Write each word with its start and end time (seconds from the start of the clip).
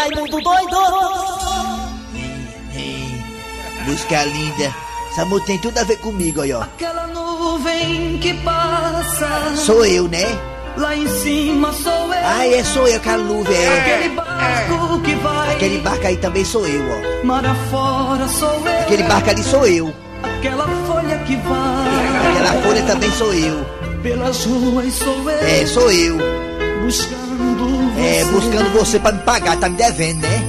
Raimundo 0.00 0.40
doido! 0.40 0.76
Música 3.84 4.24
linda. 4.24 4.74
Essa 5.10 5.26
música 5.26 5.46
tem 5.48 5.58
tudo 5.58 5.76
a 5.76 5.84
ver 5.84 5.98
comigo 5.98 6.40
aí, 6.40 6.54
ó. 6.54 6.62
Aquela 6.62 7.06
nuvem 7.08 8.16
que 8.18 8.32
passa. 8.34 9.54
Sou 9.56 9.84
eu, 9.84 10.08
né? 10.08 10.24
Lá 10.78 10.96
em 10.96 11.06
cima 11.06 11.70
sou 11.74 11.92
eu. 11.92 12.12
Ah, 12.24 12.46
é, 12.46 12.64
sou 12.64 12.88
eu, 12.88 12.96
aquela 12.96 13.22
nuvem. 13.22 13.54
É. 13.54 13.78
Aquele 13.78 14.14
barco 14.14 15.00
que 15.02 15.14
vai. 15.16 15.52
Aquele 15.54 15.78
barco 15.80 16.06
aí 16.06 16.16
também 16.16 16.44
sou 16.46 16.66
eu, 16.66 16.82
ó. 16.82 17.26
Mar 17.26 17.44
afora 17.44 18.26
sou 18.28 18.66
eu. 18.66 18.80
Aquele 18.80 19.02
barco 19.02 19.28
ali 19.28 19.42
sou 19.42 19.66
eu. 19.66 19.94
Aquela 20.22 20.66
folha 20.86 21.18
que 21.26 21.36
vai. 21.36 22.30
Aquela 22.30 22.62
folha 22.62 22.82
também 22.84 23.10
sou 23.12 23.34
eu. 23.34 23.66
Pelas 24.02 24.46
ruas 24.46 24.94
sou 24.94 25.30
eu. 25.30 25.46
É, 25.46 25.66
sou 25.66 25.92
eu. 25.92 26.16
Você. 26.86 27.19
É, 28.02 28.24
buscando 28.24 28.72
você 28.72 28.98
pra 28.98 29.12
me 29.12 29.18
pagar, 29.20 29.56
tá 29.56 29.68
me 29.68 29.76
devendo, 29.76 30.20
né? 30.22 30.42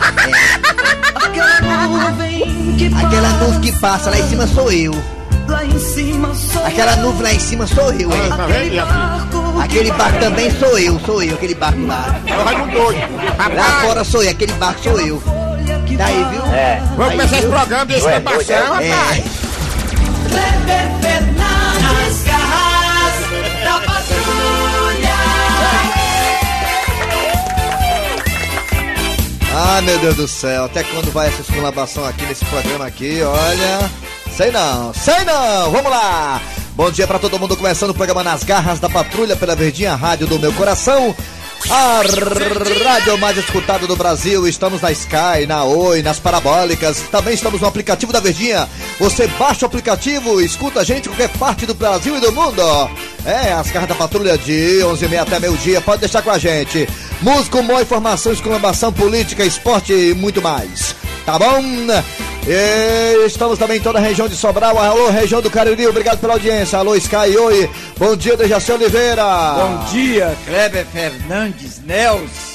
Aquela 1.14 1.86
nuvem 1.86 2.76
que 2.76 2.90
passa. 2.90 3.06
Aquela 3.06 3.28
nuvem 3.28 3.60
que 3.60 3.72
passa 3.80 4.10
lá 4.10 4.18
em 4.18 4.28
cima 4.28 4.46
sou 4.46 4.72
eu. 4.72 4.94
Lá 5.48 5.64
em 5.64 5.78
cima 5.78 6.34
sou 6.34 6.64
Aquela 6.64 6.92
eu. 6.92 7.02
nuvem 7.02 7.22
lá 7.22 7.32
em 7.32 7.40
cima 7.40 7.66
sou 7.66 7.92
eu, 7.92 8.10
é. 8.12 8.28
Tá? 8.28 9.26
Aquele 9.62 9.90
barco 9.92 10.18
também 10.18 10.50
sou 10.58 10.78
eu, 10.78 11.00
sou 11.00 11.22
eu, 11.22 11.34
aquele 11.34 11.54
barco 11.54 11.86
lá. 11.86 12.20
É. 12.26 13.54
Lá 13.54 13.80
fora 13.82 14.04
sou 14.04 14.22
eu, 14.22 14.30
aquele 14.30 14.52
barco 14.54 14.82
sou 14.82 15.00
eu. 15.00 15.22
Tá 15.96 16.06
aí, 16.06 16.24
viu? 16.30 16.44
É. 16.46 16.82
Vamos 16.96 17.12
começar 17.12 17.38
esse 17.38 17.48
programa 17.48 17.84
desse 17.86 18.06
Ué, 18.06 18.20
gravação, 18.20 18.56
doido, 18.56 18.90
rapaz. 18.90 19.18
É. 19.18 19.50
Ah, 29.62 29.82
meu 29.82 29.98
Deus 29.98 30.16
do 30.16 30.26
céu, 30.26 30.64
até 30.64 30.82
quando 30.82 31.12
vai 31.12 31.28
essa 31.28 31.42
exclamação 31.42 32.02
aqui 32.06 32.24
nesse 32.24 32.42
programa 32.46 32.86
aqui? 32.86 33.20
Olha, 33.20 33.90
sei 34.34 34.50
não, 34.50 34.90
sei 34.94 35.22
não, 35.26 35.70
vamos 35.70 35.90
lá! 35.90 36.40
Bom 36.74 36.90
dia 36.90 37.06
pra 37.06 37.18
todo 37.18 37.38
mundo, 37.38 37.54
começando 37.54 37.90
o 37.90 37.94
programa 37.94 38.24
Nas 38.24 38.42
Garras 38.42 38.80
da 38.80 38.88
Patrulha 38.88 39.36
pela 39.36 39.54
Verdinha 39.54 39.94
Rádio 39.94 40.26
do 40.26 40.38
Meu 40.38 40.50
Coração. 40.54 41.14
A 41.68 42.00
rádio 42.82 43.18
mais 43.18 43.36
escutada 43.36 43.86
do 43.86 43.94
Brasil, 43.96 44.48
estamos 44.48 44.80
na 44.80 44.92
Sky, 44.92 45.46
na 45.46 45.62
Oi, 45.64 46.00
nas 46.00 46.18
parabólicas, 46.18 47.02
também 47.10 47.34
estamos 47.34 47.60
no 47.60 47.66
aplicativo 47.66 48.14
da 48.14 48.18
Verdinha. 48.18 48.66
Você 48.98 49.26
baixa 49.26 49.66
o 49.66 49.68
aplicativo, 49.68 50.40
escuta 50.40 50.80
a 50.80 50.84
gente 50.84 51.04
em 51.04 51.12
qualquer 51.12 51.28
parte 51.36 51.66
do 51.66 51.74
Brasil 51.74 52.16
e 52.16 52.20
do 52.20 52.32
mundo. 52.32 52.62
É, 53.26 53.52
as 53.52 53.70
garras 53.70 53.90
da 53.90 53.94
patrulha 53.94 54.38
de 54.38 54.80
11h30 54.84 55.20
até 55.20 55.38
meio-dia, 55.38 55.82
pode 55.82 56.00
deixar 56.00 56.22
com 56.22 56.30
a 56.30 56.38
gente. 56.38 56.88
Música, 57.22 57.58
humor, 57.58 57.82
informação, 57.82 58.32
exclamação, 58.32 58.92
política, 58.92 59.44
esporte 59.44 59.92
e 59.92 60.14
muito 60.14 60.40
mais. 60.40 60.94
Tá 61.26 61.38
bom? 61.38 61.60
E 62.46 63.26
estamos 63.26 63.58
também 63.58 63.78
em 63.78 63.82
toda 63.82 63.98
a 63.98 64.02
região 64.02 64.26
de 64.26 64.34
Sobral. 64.34 64.78
Alô, 64.78 65.10
região 65.10 65.42
do 65.42 65.50
Cariri, 65.50 65.86
obrigado 65.86 66.18
pela 66.18 66.32
audiência. 66.32 66.78
Alô, 66.78 66.94
Sky, 66.96 67.36
oi. 67.38 67.70
Bom 67.98 68.16
dia, 68.16 68.36
Dejaci 68.36 68.72
Oliveira. 68.72 69.22
Bom 69.56 69.84
dia, 69.92 70.34
Kleber 70.46 70.86
Fernandes, 70.86 71.80
Nelson. 71.84 72.49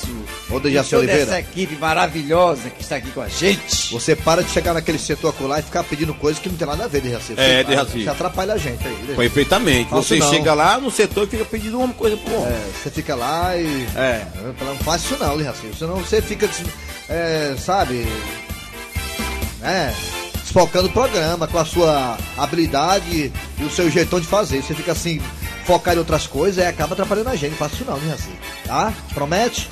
Ô, 0.49 0.59
Dejaci 0.59 0.91
Toda 0.91 1.01
Oliveira. 1.01 1.23
essa 1.23 1.39
equipe 1.39 1.75
maravilhosa 1.75 2.69
que 2.69 2.81
está 2.83 2.97
aqui 2.97 3.09
com 3.09 3.21
a 3.21 3.27
gente. 3.27 3.91
Você 3.91 4.15
para 4.15 4.43
de 4.43 4.51
chegar 4.51 4.73
naquele 4.73 4.99
setor 4.99 5.29
acular 5.29 5.59
e 5.59 5.63
ficar 5.63 5.83
pedindo 5.83 6.13
coisas 6.13 6.41
que 6.41 6.47
não 6.47 6.55
tem 6.55 6.67
nada 6.67 6.83
a 6.83 6.87
ver, 6.87 7.01
Dejaci. 7.01 7.33
É, 7.35 7.63
Dejaci. 7.63 8.03
Você 8.03 8.09
atrapalha 8.09 8.53
a 8.53 8.57
gente 8.57 8.87
aí. 8.87 8.93
Dejaci. 8.93 9.15
Perfeitamente. 9.15 9.89
Faço 9.89 10.03
Você 10.03 10.17
não. 10.17 10.29
chega 10.29 10.53
lá 10.53 10.79
no 10.79 10.91
setor 10.91 11.23
e 11.25 11.31
fica 11.31 11.45
pedindo 11.45 11.79
uma 11.79 11.93
coisa 11.93 12.15
pro 12.17 12.33
outro. 12.33 12.51
É, 12.51 12.61
você 12.83 12.91
fica 12.91 13.15
lá 13.15 13.57
e. 13.57 13.87
É. 13.95 14.25
Não 14.63 14.77
faz 14.77 15.03
isso 15.03 15.17
não, 15.19 15.35
Dejaci. 15.37 15.71
Senão 15.77 15.95
você 15.95 16.21
fica, 16.21 16.47
é, 17.09 17.55
sabe. 17.57 18.07
É. 19.63 19.91
Desfocando 20.43 20.87
o 20.87 20.91
programa 20.91 21.47
com 21.47 21.57
a 21.57 21.65
sua 21.65 22.17
habilidade 22.37 23.31
e 23.57 23.63
o 23.63 23.69
seu 23.69 23.89
jeitão 23.89 24.19
de 24.19 24.27
fazer. 24.27 24.61
Você 24.61 24.75
fica 24.75 24.91
assim, 24.91 25.19
focado 25.65 25.97
em 25.97 25.99
outras 25.99 26.27
coisas 26.27 26.63
e 26.63 26.67
acaba 26.67 26.93
atrapalhando 26.93 27.29
a 27.29 27.35
gente. 27.35 27.51
Não 27.51 27.57
faça 27.57 27.73
isso 27.75 27.85
não, 27.85 27.97
Dejaci. 27.97 28.29
Tá? 28.65 28.93
Promete? 29.13 29.69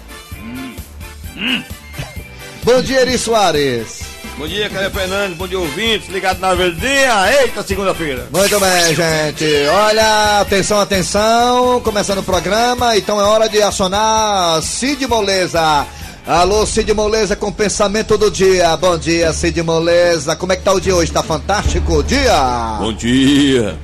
Bom 2.64 2.82
dia, 2.82 3.02
Eri 3.02 3.18
Soares. 3.18 4.02
Bom 4.38 4.48
dia, 4.48 4.70
Kleber 4.70 4.92
Fernandes. 4.92 5.38
Bom 5.38 5.48
dia, 5.48 5.60
ouvintes. 5.60 6.10
Ligado 6.10 6.40
na 6.40 6.54
verdinha. 6.56 7.32
Eita, 7.42 7.62
segunda-feira. 7.62 8.28
Muito 8.32 8.60
bem, 8.60 8.96
gente. 8.96 9.68
Olha, 9.68 10.42
atenção, 10.42 10.80
atenção. 10.80 11.82
Começando 11.82 12.20
o 12.20 12.24
programa, 12.24 12.98
então 12.98 13.20
é 13.22 13.24
hora 13.24 13.48
de 13.48 13.62
acionar 13.62 14.62
Cid 14.62 15.06
Moleza. 15.08 15.86
Alô, 16.26 16.66
Cid 16.66 16.94
Moleza 16.94 17.36
com 17.36 17.52
pensamento 17.52 18.18
do 18.18 18.32
dia. 18.32 18.76
Bom 18.78 18.98
dia, 18.98 19.34
Cid 19.34 19.62
Moleza. 19.62 20.36
Como 20.36 20.54
é 20.54 20.56
que 20.56 20.64
tá 20.64 20.74
o 20.74 20.80
dia 20.80 20.96
hoje? 20.96 21.12
Tá 21.12 21.22
fantástico 21.22 21.98
o 21.98 22.04
dia? 22.04 22.78
Bom 22.80 22.94
dia 22.94 23.78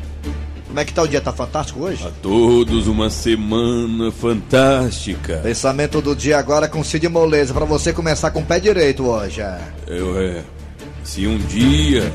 Como 0.69 0.79
é 0.79 0.85
que 0.85 0.93
tá 0.93 1.01
o 1.01 1.07
dia? 1.07 1.19
Tá 1.19 1.33
fantástico 1.33 1.81
hoje? 1.81 2.05
a 2.05 2.11
todos. 2.21 2.87
Uma 2.87 3.09
semana 3.09 4.11
fantástica. 4.11 5.37
Pensamento 5.37 5.99
do 5.99 6.15
dia 6.15 6.37
agora 6.37 6.67
com 6.67 6.83
Cid 6.83 7.09
Moleza, 7.09 7.55
pra 7.55 7.65
você 7.65 7.91
começar 7.91 8.29
com 8.29 8.41
o 8.41 8.45
pé 8.45 8.59
direito 8.59 9.03
hoje. 9.07 9.41
Eu 9.87 10.19
é. 10.19 10.43
Se 11.03 11.25
um 11.25 11.39
dia 11.39 12.13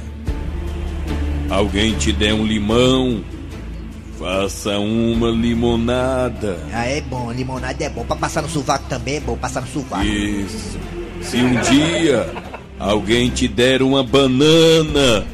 alguém 1.51 1.95
te 1.95 2.13
der 2.13 2.33
um 2.33 2.47
limão, 2.47 3.25
faça 4.21 4.79
uma 4.79 5.31
limonada. 5.31 6.57
Ah, 6.73 6.87
é 6.87 7.01
bom, 7.01 7.33
limonada 7.33 7.83
é 7.83 7.91
bom. 7.91 8.05
Pra 8.05 8.15
passar 8.15 8.43
no 8.43 8.49
sovaco 8.49 8.85
também 8.89 9.17
é 9.17 9.21
bom, 9.21 9.37
passar 9.37 9.63
no 9.63 9.67
sovaco. 9.67 10.05
Isso. 10.05 10.79
Se 11.23 11.39
um 11.39 11.61
dia 11.63 12.33
alguém 12.79 13.31
te 13.31 13.49
der 13.49 13.83
uma 13.83 14.05
banana, 14.05 15.27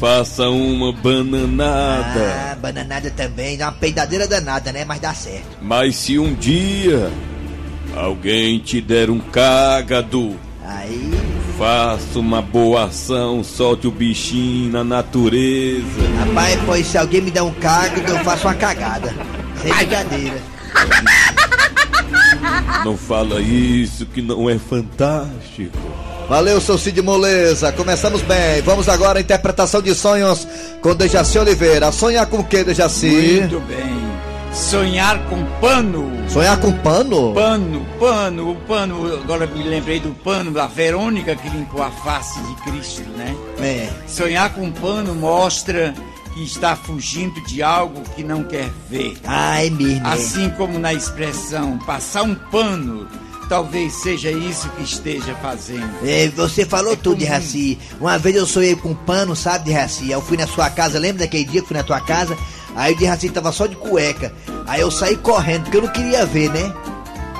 faça 0.00 0.48
uma 0.48 0.94
bananada. 0.94 2.52
Ah, 2.52 2.56
bananada 2.58 3.10
também, 3.10 3.58
dá 3.58 3.66
uma 3.66 3.72
peidadeira 3.72 4.26
danada, 4.26 4.72
né? 4.72 4.82
Mas 4.82 4.98
dá 4.98 5.12
certo. 5.12 5.58
Mas 5.60 5.94
se 5.94 6.18
um 6.18 6.32
dia 6.32 7.12
alguém 7.94 8.58
te 8.58 8.80
der 8.80 9.10
um 9.10 9.20
cágado, 9.20 10.34
Aí, 10.64 11.10
faça 11.58 12.18
uma 12.18 12.40
boa 12.40 12.84
ação, 12.84 13.44
solte 13.44 13.86
o 13.86 13.90
bichinho 13.90 14.72
na 14.72 14.82
natureza. 14.82 15.84
rapaz, 16.18 16.58
pois 16.64 16.86
se 16.86 16.96
alguém 16.96 17.20
me 17.20 17.30
der 17.30 17.42
um 17.42 17.52
cago, 17.52 18.00
eu 18.00 18.24
faço 18.24 18.46
uma 18.46 18.54
cagada. 18.54 19.14
Sem 19.60 19.74
brincadeira. 19.74 20.40
Não 22.84 22.96
fala 22.96 23.40
isso 23.42 24.06
que 24.06 24.22
não 24.22 24.48
é 24.48 24.58
fantástico. 24.58 25.76
Valeu, 26.30 26.60
seu 26.60 26.78
Cid 26.78 27.02
Moleza. 27.02 27.72
Começamos 27.72 28.22
bem. 28.22 28.62
Vamos 28.62 28.88
agora 28.88 29.18
à 29.18 29.20
interpretação 29.20 29.82
de 29.82 29.92
sonhos 29.96 30.46
com 30.80 30.94
Dejaci 30.94 31.36
Oliveira. 31.40 31.90
Sonhar 31.90 32.24
com 32.26 32.38
o 32.38 32.44
que, 32.44 32.62
Dejaci? 32.62 33.40
Muito 33.40 33.58
bem. 33.66 34.00
Sonhar 34.54 35.18
com 35.28 35.44
pano. 35.60 36.08
Sonhar 36.28 36.56
com 36.60 36.70
pano? 36.70 37.34
Pano, 37.34 37.84
pano, 37.98 38.52
o 38.52 38.54
pano. 38.54 39.12
Agora 39.24 39.44
me 39.44 39.64
lembrei 39.64 39.98
do 39.98 40.10
pano 40.22 40.52
da 40.52 40.68
Verônica 40.68 41.34
que 41.34 41.48
limpou 41.48 41.82
a 41.82 41.90
face 41.90 42.38
de 42.40 42.54
Cristo, 42.62 43.02
né? 43.16 43.34
É. 43.60 43.88
Sonhar 44.06 44.54
com 44.54 44.70
pano 44.70 45.16
mostra 45.16 45.92
que 46.32 46.44
está 46.44 46.76
fugindo 46.76 47.40
de 47.48 47.60
algo 47.60 48.02
que 48.14 48.22
não 48.22 48.44
quer 48.44 48.70
ver. 48.88 49.16
Mesmo. 49.72 50.06
é. 50.06 50.08
Assim 50.08 50.48
como 50.50 50.78
na 50.78 50.94
expressão 50.94 51.76
passar 51.78 52.22
um 52.22 52.36
pano, 52.36 53.08
talvez 53.50 53.92
seja 53.94 54.30
isso 54.30 54.68
que 54.70 54.84
esteja 54.84 55.34
fazendo. 55.42 55.90
É, 56.04 56.28
você 56.28 56.64
falou 56.64 56.92
É 56.92 56.96
tudo, 56.96 57.18
de. 57.18 57.24
Raci. 57.24 57.76
Uma 58.00 58.16
vez 58.16 58.36
eu 58.36 58.46
sonhei 58.46 58.76
com 58.76 58.94
pano, 58.94 59.34
sabe, 59.34 59.64
de 59.64 59.72
Raci? 59.72 60.08
Eu 60.08 60.22
fui 60.22 60.36
na 60.36 60.46
sua 60.46 60.70
casa, 60.70 61.00
lembra 61.00 61.24
daquele 61.24 61.44
dia 61.44 61.60
que 61.60 61.66
fui 61.66 61.76
na 61.76 61.82
tua 61.82 62.00
casa? 62.00 62.38
Aí 62.76 62.94
o 62.94 62.96
de 62.96 63.04
Raci 63.04 63.28
tava 63.28 63.50
só 63.50 63.66
de 63.66 63.74
cueca. 63.74 64.32
Aí 64.68 64.80
eu 64.80 64.90
saí 64.90 65.16
correndo, 65.16 65.64
porque 65.64 65.78
eu 65.78 65.82
não 65.82 65.88
queria 65.88 66.24
ver, 66.24 66.48
né? 66.50 66.72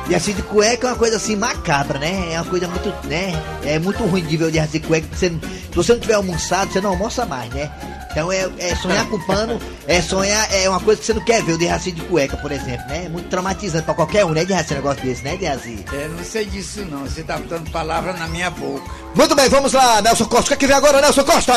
E 0.09 0.15
assim 0.15 0.32
de 0.32 0.43
cueca 0.43 0.88
é 0.88 0.91
uma 0.91 0.97
coisa 0.97 1.16
assim 1.16 1.37
macabra, 1.37 2.00
né? 2.00 2.32
É 2.32 2.41
uma 2.41 2.50
coisa 2.50 2.66
muito, 2.66 2.89
né? 3.07 3.41
É 3.65 3.78
muito 3.78 4.03
ruim 4.03 4.24
de 4.24 4.36
ver 4.36 4.47
o 4.47 4.51
de 4.51 4.59
Raci 4.59 4.80
cueca. 4.80 5.07
porque 5.07 5.28
Você, 5.28 5.28
se 5.30 5.77
você 5.77 5.92
não 5.92 6.01
tiver 6.01 6.15
almoçado, 6.15 6.72
você 6.72 6.80
não 6.80 6.91
almoça 6.91 7.24
mais, 7.24 7.48
né? 7.54 7.71
Então 8.10 8.30
é, 8.33 8.48
é 8.59 8.74
sonhar 8.74 9.09
com 9.09 9.21
pano, 9.21 9.59
é 9.86 10.03
sonhar, 10.03 10.53
é 10.53 10.68
uma 10.68 10.80
coisa 10.80 11.01
que 11.01 11.07
você 11.07 11.15
não 11.15 11.24
quer 11.24 11.42
ver, 11.42 11.53
o 11.53 11.59
de 11.59 11.66
Raci 11.66 11.92
de 11.92 12.01
cueca, 12.03 12.36
por 12.36 12.51
exemplo, 12.51 12.86
né? 12.89 13.04
É 13.07 13.09
muito 13.09 13.28
traumatizante 13.28 13.84
pra 13.84 13.95
qualquer 13.95 14.24
um, 14.24 14.30
né, 14.30 14.45
de 14.45 14.53
Raci, 14.53 14.72
um 14.72 14.77
negócio 14.77 15.03
desse, 15.03 15.22
né, 15.22 15.36
de 15.36 15.47
Raci? 15.47 15.84
É, 15.92 16.09
não 16.09 16.24
sei 16.24 16.45
disso 16.47 16.84
não, 16.91 17.01
você 17.01 17.22
tá 17.22 17.39
botando 17.39 17.71
palavra 17.71 18.12
na 18.15 18.27
minha 18.27 18.51
boca. 18.51 18.91
Muito 19.15 19.34
bem, 19.34 19.48
vamos 19.48 19.72
lá, 19.72 20.03
Nelson 20.03 20.27
Costa. 20.27 20.47
O 20.47 20.48
que, 20.48 20.54
é 20.54 20.57
que 20.57 20.66
vem 20.66 20.77
agora, 20.77 21.01
Nelson 21.01 21.24
Costa? 21.24 21.53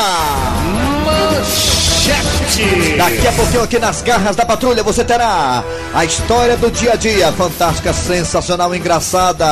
Manchete. 2.04 2.98
Daqui 2.98 3.28
a 3.28 3.32
pouquinho 3.32 3.64
aqui 3.64 3.80
nas 3.80 4.02
garras 4.02 4.36
da 4.36 4.46
patrulha 4.46 4.84
você 4.84 5.06
terá 5.06 5.64
a 5.94 6.04
história 6.04 6.58
do 6.58 6.70
dia 6.70 6.94
a 6.94 6.96
dia, 6.96 7.32
fantástica, 7.32 7.94
sensacional, 7.94 8.76
engraçada. 8.76 9.46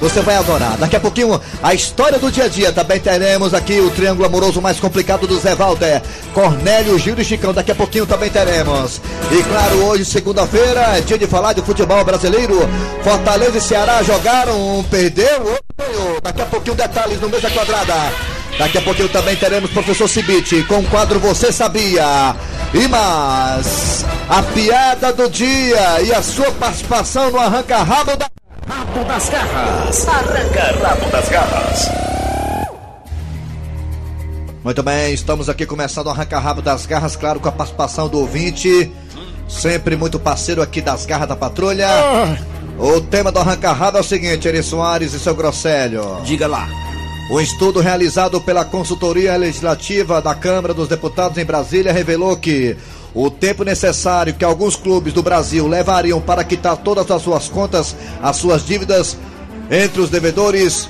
Você 0.00 0.20
vai 0.20 0.34
adorar. 0.34 0.76
Daqui 0.76 0.96
a 0.96 1.00
pouquinho 1.00 1.40
a 1.62 1.72
história 1.72 2.18
do 2.18 2.32
dia 2.32 2.44
a 2.44 2.48
dia. 2.48 2.72
Também 2.72 2.98
teremos 2.98 3.54
aqui 3.54 3.80
o 3.80 3.90
triângulo 3.90 4.26
amoroso 4.26 4.60
mais 4.60 4.80
complicado 4.80 5.26
do 5.28 5.38
Zé 5.38 5.54
Walter, 5.54 6.02
Cornélio, 6.32 6.98
Gil 6.98 7.14
e 7.16 7.24
Chicão. 7.24 7.54
Daqui 7.54 7.70
a 7.70 7.76
pouquinho 7.76 8.06
também 8.06 8.30
teremos. 8.30 9.00
E 9.30 9.42
claro, 9.44 9.84
hoje, 9.84 10.04
segunda-feira, 10.04 10.98
é 10.98 11.00
dia 11.00 11.18
de 11.18 11.28
falar 11.28 11.52
de 11.52 11.62
futebol 11.62 12.04
brasileiro. 12.04 12.68
Fortaleza 13.04 13.58
e 13.58 13.60
Ceará 13.60 14.02
jogaram, 14.02 14.78
um 14.78 14.82
perdeu, 14.82 15.58
ganhou. 15.78 16.20
Daqui 16.20 16.42
a 16.42 16.46
pouquinho 16.46 16.74
detalhes 16.74 17.20
no 17.20 17.28
mesa 17.28 17.48
quadrada. 17.50 18.33
Daqui 18.58 18.78
a 18.78 18.82
pouquinho 18.82 19.08
também 19.08 19.34
teremos 19.34 19.70
professor 19.70 20.08
Cibite 20.08 20.62
com 20.64 20.78
o 20.78 20.84
quadro 20.84 21.18
Você 21.18 21.52
Sabia. 21.52 22.36
E 22.72 22.88
mais, 22.88 24.04
a 24.28 24.42
piada 24.42 25.12
do 25.12 25.28
dia 25.28 26.02
e 26.02 26.12
a 26.12 26.22
sua 26.22 26.50
participação 26.52 27.30
no 27.30 27.38
Arranca 27.38 27.78
Rabo 27.78 28.16
da. 28.16 28.28
Rabo 28.68 29.04
das 29.04 29.28
garras. 29.28 30.08
Arranca 30.08 30.88
rabo 30.88 31.10
das 31.10 31.28
garras. 31.28 31.88
Muito 34.62 34.82
bem, 34.82 35.12
estamos 35.12 35.48
aqui 35.48 35.66
começando 35.66 36.06
o 36.06 36.10
Arranca 36.10 36.38
Rabo 36.38 36.62
das 36.62 36.86
Garras, 36.86 37.16
claro, 37.16 37.38
com 37.38 37.48
a 37.48 37.52
participação 37.52 38.08
do 38.08 38.20
ouvinte. 38.20 38.90
Sempre 39.46 39.94
muito 39.94 40.18
parceiro 40.18 40.62
aqui 40.62 40.80
das 40.80 41.04
Garras 41.04 41.28
da 41.28 41.36
Patrulha. 41.36 41.86
O 42.78 43.00
tema 43.00 43.30
do 43.30 43.38
Arranca 43.38 43.72
Rabo 43.72 43.98
é 43.98 44.00
o 44.00 44.04
seguinte, 44.04 44.48
Eri 44.48 44.62
Soares 44.62 45.12
e 45.12 45.20
seu 45.20 45.34
Grosselho. 45.34 46.22
Diga 46.24 46.46
lá. 46.46 46.66
Um 47.30 47.40
estudo 47.40 47.80
realizado 47.80 48.38
pela 48.40 48.66
Consultoria 48.66 49.34
Legislativa 49.36 50.20
da 50.20 50.34
Câmara 50.34 50.74
dos 50.74 50.88
Deputados 50.88 51.38
em 51.38 51.44
Brasília 51.44 51.90
revelou 51.90 52.36
que 52.36 52.76
o 53.14 53.30
tempo 53.30 53.64
necessário 53.64 54.34
que 54.34 54.44
alguns 54.44 54.76
clubes 54.76 55.14
do 55.14 55.22
Brasil 55.22 55.66
levariam 55.66 56.20
para 56.20 56.44
quitar 56.44 56.76
todas 56.76 57.10
as 57.10 57.22
suas 57.22 57.48
contas, 57.48 57.96
as 58.22 58.36
suas 58.36 58.66
dívidas 58.66 59.16
entre 59.70 60.02
os 60.02 60.10
devedores, 60.10 60.88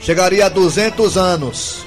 chegaria 0.00 0.46
a 0.46 0.48
200 0.48 1.18
anos. 1.18 1.84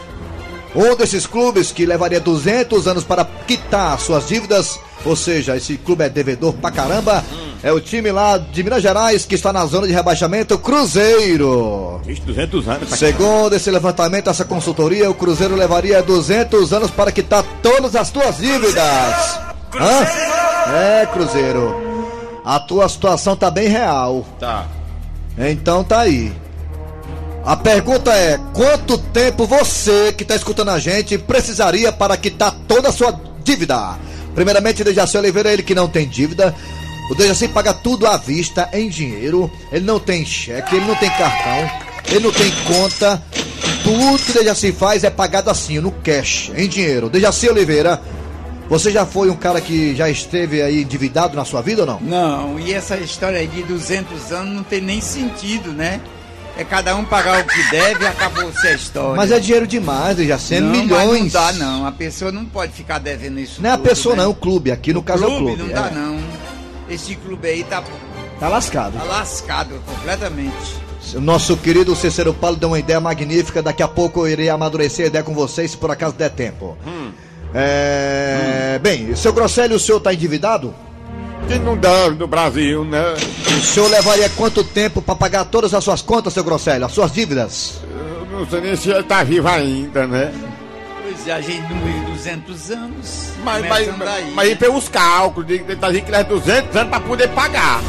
Um 0.75 0.95
desses 0.95 1.25
clubes 1.25 1.71
que 1.71 1.85
levaria 1.85 2.19
200 2.19 2.87
anos 2.87 3.03
para 3.03 3.25
quitar 3.25 3.99
suas 3.99 4.27
dívidas, 4.27 4.79
ou 5.03 5.15
seja, 5.15 5.57
esse 5.57 5.75
clube 5.77 6.03
é 6.03 6.09
devedor 6.09 6.53
pra 6.53 6.69
caramba, 6.69 7.25
é 7.63 7.71
o 7.71 7.79
time 7.79 8.11
lá 8.11 8.37
de 8.37 8.63
Minas 8.63 8.81
Gerais 8.81 9.25
que 9.25 9.35
está 9.35 9.53
na 9.53 9.65
zona 9.65 9.87
de 9.87 9.93
rebaixamento, 9.93 10.57
Cruzeiro. 10.57 12.01
Ixi, 12.07 12.21
200 12.21 12.67
anos. 12.67 12.89
Segundo 12.89 13.53
esse 13.53 13.69
levantamento, 13.69 14.29
essa 14.29 14.43
consultoria, 14.43 15.09
o 15.09 15.13
Cruzeiro 15.13 15.55
levaria 15.55 16.01
200 16.01 16.73
anos 16.73 16.89
para 16.89 17.11
quitar 17.11 17.43
todas 17.61 17.95
as 17.95 18.09
tuas 18.09 18.37
dívidas. 18.37 19.39
Hã? 19.79 20.71
É, 20.73 21.05
Cruzeiro. 21.05 21.75
A 22.43 22.59
tua 22.59 22.89
situação 22.89 23.35
tá 23.35 23.51
bem 23.51 23.67
real. 23.67 24.25
Tá. 24.39 24.65
Então 25.37 25.83
tá 25.83 26.01
aí. 26.01 26.33
A 27.45 27.55
pergunta 27.55 28.11
é: 28.11 28.39
quanto 28.53 28.97
tempo 28.97 29.45
você 29.45 30.11
que 30.13 30.23
está 30.23 30.35
escutando 30.35 30.69
a 30.69 30.79
gente 30.79 31.17
precisaria 31.17 31.91
para 31.91 32.17
quitar 32.17 32.51
toda 32.67 32.89
a 32.89 32.91
sua 32.91 33.19
dívida? 33.43 33.97
Primeiramente, 34.33 34.83
Dejaci 34.83 35.17
Oliveira, 35.17 35.51
ele 35.51 35.63
que 35.63 35.75
não 35.75 35.87
tem 35.87 36.07
dívida. 36.07 36.55
O 37.11 37.13
Dejaci 37.13 37.49
paga 37.49 37.73
tudo 37.73 38.07
à 38.07 38.15
vista, 38.15 38.69
em 38.71 38.87
dinheiro. 38.87 39.51
Ele 39.69 39.83
não 39.83 39.99
tem 39.99 40.25
cheque, 40.25 40.77
ele 40.77 40.85
não 40.85 40.95
tem 40.95 41.09
cartão, 41.09 41.69
ele 42.07 42.21
não 42.21 42.31
tem 42.31 42.49
conta. 42.65 43.21
Tudo 43.83 44.23
que 44.23 44.31
o 44.31 44.33
Dejaci 44.35 44.71
faz 44.71 45.03
é 45.03 45.09
pagado 45.09 45.49
assim, 45.49 45.81
no 45.81 45.91
cash, 45.91 46.53
em 46.55 46.69
dinheiro. 46.69 47.09
Dejaci 47.09 47.49
Oliveira, 47.49 48.01
você 48.69 48.89
já 48.89 49.05
foi 49.05 49.29
um 49.29 49.35
cara 49.35 49.59
que 49.59 49.93
já 49.93 50.09
esteve 50.09 50.61
aí 50.61 50.83
endividado 50.83 51.35
na 51.35 51.43
sua 51.43 51.61
vida 51.61 51.81
ou 51.81 51.85
não? 51.85 51.99
Não, 51.99 52.57
e 52.57 52.73
essa 52.73 52.95
história 52.95 53.39
aí 53.39 53.47
de 53.47 53.61
200 53.63 54.31
anos 54.31 54.55
não 54.55 54.63
tem 54.63 54.79
nem 54.79 55.01
sentido, 55.01 55.73
né? 55.73 55.99
É 56.57 56.63
cada 56.63 56.95
um 56.95 57.03
pagar 57.03 57.41
o 57.41 57.43
que 57.45 57.71
deve 57.71 58.05
e 58.05 58.07
acabou-se 58.07 58.65
a 58.65 58.73
história. 58.73 59.15
Mas 59.17 59.33
é 59.33 59.39
dinheiro 59.39 59.67
demais, 59.67 60.15
Dejaci, 60.15 60.55
é 60.55 60.61
não, 60.61 60.71
milhões. 60.71 61.33
Não 61.33 61.41
dá, 61.41 61.51
não. 61.51 61.85
A 61.85 61.91
pessoa 61.91 62.31
não 62.31 62.45
pode 62.45 62.71
ficar 62.71 62.99
devendo 62.99 63.37
isso 63.37 63.61
Não 63.61 63.69
é 63.69 63.73
a 63.73 63.77
pessoa, 63.77 64.15
né? 64.15 64.21
não, 64.21 64.29
é 64.29 64.31
o 64.31 64.35
clube. 64.35 64.71
Aqui 64.71 64.93
no 64.93 65.03
caso 65.03 65.25
é 65.25 65.27
o 65.27 65.29
clube, 65.29 65.57
clube. 65.57 65.63
não 65.63 65.81
dá, 65.81 65.87
é. 65.89 65.91
não. 65.93 66.30
Esse 66.91 67.15
clube 67.15 67.47
aí 67.47 67.63
tá, 67.63 67.81
Tá 68.39 68.49
lascado. 68.49 68.97
tá 68.97 69.03
lascado 69.05 69.81
completamente. 69.85 70.81
Nosso 71.15 71.55
querido 71.57 71.95
Cícero 71.95 72.33
Paulo 72.33 72.57
deu 72.57 72.69
uma 72.69 72.79
ideia 72.79 72.99
magnífica. 72.99 73.61
Daqui 73.61 73.81
a 73.81 73.87
pouco 73.87 74.21
eu 74.21 74.27
irei 74.27 74.49
amadurecer 74.49 75.05
a 75.05 75.07
ideia 75.07 75.23
com 75.23 75.33
vocês, 75.33 75.71
se 75.71 75.77
por 75.77 75.89
acaso 75.89 76.13
der 76.15 76.29
tempo. 76.29 76.77
É... 77.53 78.79
Bem, 78.81 79.15
seu 79.15 79.33
Grosselio, 79.33 79.77
o 79.77 79.79
senhor 79.79 79.99
tá 79.99 80.13
endividado? 80.13 80.73
Que 81.47 81.57
não 81.59 81.75
deve 81.75 82.15
no 82.15 82.27
Brasil, 82.27 82.83
né? 82.85 83.13
O 83.47 83.61
senhor 83.61 83.89
levaria 83.89 84.29
quanto 84.29 84.63
tempo 84.63 85.01
para 85.01 85.15
pagar 85.15 85.45
todas 85.45 85.73
as 85.73 85.83
suas 85.83 86.01
contas, 86.01 86.33
seu 86.33 86.43
Grosselio? 86.43 86.85
As 86.85 86.91
suas 86.91 87.11
dívidas? 87.11 87.79
Eu 88.31 88.39
não 88.39 88.47
sei 88.49 88.61
nem 88.61 88.75
se 88.75 88.89
ele 88.89 89.03
tá 89.03 89.23
vivo 89.23 89.47
ainda, 89.47 90.05
né? 90.07 90.31
Pois 91.11 91.27
é, 91.27 91.33
a 91.33 91.41
gente 91.41 91.67
vive 91.73 92.05
200 92.05 92.71
anos. 92.71 93.33
Mas, 93.43 93.67
mas, 93.67 93.97
mas 93.97 94.37
aí 94.37 94.49
né? 94.51 94.55
pelos 94.55 94.87
cálculos, 94.87 95.45
de, 95.45 95.59
da 95.75 95.91
gente 95.91 96.05
que 96.05 96.11
leva 96.11 96.23
200 96.23 96.73
anos 96.73 96.89
pra 96.89 96.99
poder 97.01 97.27
pagar. 97.29 97.81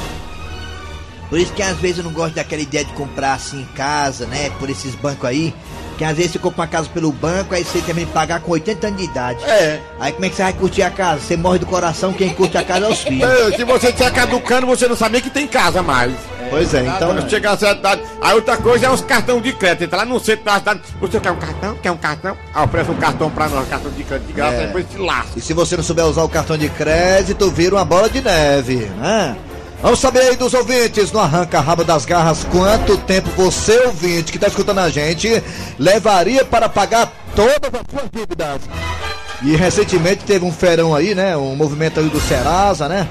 Por 1.32 1.40
isso 1.40 1.50
que 1.54 1.62
às 1.62 1.78
vezes 1.78 1.96
eu 1.96 2.04
não 2.04 2.12
gosto 2.12 2.34
daquela 2.34 2.60
ideia 2.60 2.84
de 2.84 2.92
comprar 2.92 3.32
assim 3.32 3.62
em 3.62 3.64
casa, 3.74 4.26
né? 4.26 4.50
Por 4.58 4.68
esses 4.68 4.94
bancos 4.94 5.24
aí. 5.26 5.54
Que 5.96 6.04
às 6.04 6.14
vezes 6.14 6.32
você 6.32 6.38
compra 6.38 6.60
uma 6.60 6.66
casa 6.66 6.90
pelo 6.90 7.10
banco, 7.10 7.54
aí 7.54 7.64
você 7.64 7.80
também 7.80 8.04
pagar 8.04 8.40
com 8.40 8.52
80 8.52 8.86
anos 8.88 8.98
de 8.98 9.04
idade. 9.06 9.42
É. 9.44 9.80
Aí 9.98 10.12
como 10.12 10.26
é 10.26 10.28
que 10.28 10.36
você 10.36 10.42
vai 10.42 10.52
curtir 10.52 10.82
a 10.82 10.90
casa? 10.90 11.20
Você 11.20 11.34
morre 11.38 11.58
do 11.58 11.64
coração, 11.64 12.12
quem 12.12 12.28
curte 12.34 12.58
a 12.58 12.62
casa 12.62 12.84
é 12.84 12.88
os 12.90 12.98
filhos. 12.98 13.26
É, 13.30 13.56
Se 13.56 13.64
você 13.64 13.90
tiver 13.90 14.12
caducando, 14.12 14.66
você 14.66 14.86
não 14.86 14.94
sabia 14.94 15.22
que 15.22 15.30
tem 15.30 15.46
casa 15.46 15.82
mais. 15.82 16.12
Pois 16.50 16.74
é, 16.74 16.80
então. 16.82 17.14
Quando 17.14 17.30
chegar 17.30 17.52
a 17.52 17.56
certa 17.56 17.78
idade. 17.78 18.02
Aí 18.20 18.34
outra 18.34 18.58
coisa 18.58 18.84
é 18.84 18.90
os 18.90 19.00
cartões 19.00 19.42
de 19.42 19.54
crédito. 19.54 19.84
Entra 19.84 19.96
lá 20.00 20.04
no 20.04 20.20
centro 20.20 20.44
da 20.44 20.58
cidade. 20.58 20.80
Você 21.00 21.18
quer 21.18 21.30
um 21.30 21.36
cartão? 21.36 21.76
Quer 21.82 21.90
um 21.92 21.96
cartão? 21.96 22.36
Ah, 22.52 22.64
oferece 22.64 22.90
um 22.90 22.96
cartão 22.96 23.30
pra 23.30 23.48
nós, 23.48 23.66
cartão 23.70 23.90
de 23.90 24.04
crédito 24.04 24.26
de 24.26 24.32
graça, 24.34 24.56
É. 24.56 24.66
depois 24.66 24.84
se 24.90 24.98
lasca. 24.98 25.32
E 25.38 25.40
se 25.40 25.54
você 25.54 25.78
não 25.78 25.82
souber 25.84 26.04
usar 26.04 26.24
o 26.24 26.28
cartão 26.28 26.58
de 26.58 26.68
crédito, 26.68 27.50
vira 27.50 27.76
uma 27.76 27.86
bola 27.86 28.10
de 28.10 28.20
neve, 28.20 28.76
né? 28.98 29.34
Vamos 29.82 29.98
saber 29.98 30.20
aí 30.20 30.36
dos 30.36 30.54
ouvintes 30.54 31.10
no 31.10 31.18
Arranca 31.18 31.58
Rabo 31.58 31.82
das 31.82 32.04
Garras 32.04 32.44
quanto 32.44 32.96
tempo 32.98 33.28
você, 33.30 33.76
ouvinte, 33.86 34.30
que 34.30 34.38
tá 34.38 34.46
escutando 34.46 34.78
a 34.78 34.88
gente, 34.88 35.42
levaria 35.76 36.44
para 36.44 36.68
pagar 36.68 37.12
todas 37.34 37.68
as 37.74 37.82
suas 37.90 38.08
dívidas. 38.12 38.60
E 39.42 39.56
recentemente 39.56 40.22
teve 40.22 40.44
um 40.44 40.52
ferão 40.52 40.94
aí, 40.94 41.16
né? 41.16 41.36
Um 41.36 41.56
movimento 41.56 41.98
aí 41.98 42.08
do 42.08 42.20
Serasa, 42.20 42.88
né? 42.88 43.08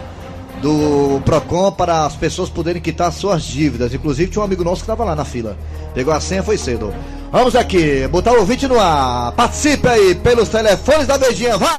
Do 0.61 1.21
Procon 1.25 1.73
para 1.73 2.05
as 2.05 2.15
pessoas 2.15 2.49
poderem 2.49 2.81
quitar 2.81 3.11
suas 3.11 3.43
dívidas. 3.43 3.93
Inclusive 3.93 4.31
tinha 4.31 4.41
um 4.41 4.45
amigo 4.45 4.63
nosso 4.63 4.77
que 4.77 4.83
estava 4.83 5.03
lá 5.03 5.13
na 5.13 5.25
fila. 5.25 5.57
Pegou 5.93 6.13
a 6.13 6.21
senha, 6.21 6.41
foi 6.41 6.57
cedo. 6.57 6.93
Vamos 7.33 7.53
aqui, 7.53 8.07
botar 8.07 8.31
o 8.31 8.39
ouvinte 8.39 8.65
no 8.65 8.79
ar. 8.79 9.33
Participe 9.33 9.89
aí 9.89 10.15
pelos 10.15 10.47
telefones 10.47 11.05
da 11.05 11.17
Beijinha. 11.17 11.57
Vai! 11.57 11.75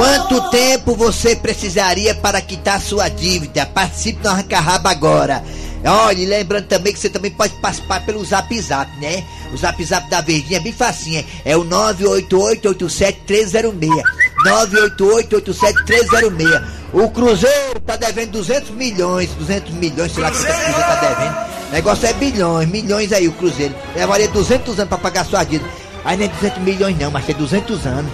Quanto 0.00 0.48
tempo 0.48 0.96
você 0.96 1.36
precisaria 1.36 2.14
para 2.14 2.40
quitar 2.40 2.80
sua 2.80 3.10
dívida? 3.10 3.66
Participe 3.66 4.22
do 4.22 4.30
Arranca 4.30 4.58
Rabo 4.58 4.88
agora. 4.88 5.44
Olha, 5.84 6.18
e 6.18 6.24
lembrando 6.24 6.68
também 6.68 6.90
que 6.90 6.98
você 6.98 7.10
também 7.10 7.30
pode 7.30 7.52
participar 7.56 8.00
pelo 8.06 8.24
Zap 8.24 8.58
Zap, 8.62 8.90
né? 8.98 9.22
O 9.52 9.58
Zap 9.58 9.84
Zap 9.84 10.08
da 10.08 10.22
Verdinha 10.22 10.56
é 10.56 10.62
bem 10.62 10.72
facinho, 10.72 11.22
é 11.44 11.54
o 11.54 11.66
988-87306. 11.66 14.02
988-87306. 14.42 16.62
O 16.94 17.10
Cruzeiro 17.10 17.78
tá 17.84 17.96
devendo 17.96 18.30
200 18.30 18.70
milhões, 18.70 19.28
200 19.32 19.74
milhões, 19.74 20.12
sei 20.12 20.22
lá 20.22 20.30
é 20.30 20.32
que 20.32 20.38
o 20.38 20.40
Cruzeiro 20.40 20.72
tá 20.72 20.94
devendo. 20.94 21.36
O 21.68 21.72
negócio 21.72 22.08
é 22.08 22.14
bilhões, 22.14 22.66
milhões 22.70 23.12
aí 23.12 23.28
o 23.28 23.32
Cruzeiro. 23.32 23.74
Levaria 23.94 24.28
200 24.28 24.78
anos 24.78 24.88
pra 24.88 24.96
pagar 24.96 25.26
sua 25.26 25.44
dívida. 25.44 25.70
Aí 26.06 26.16
não 26.16 26.24
é 26.24 26.28
200 26.28 26.62
milhões 26.62 26.98
não, 26.98 27.10
mas 27.10 27.28
é 27.28 27.34
200 27.34 27.86
anos. 27.86 28.10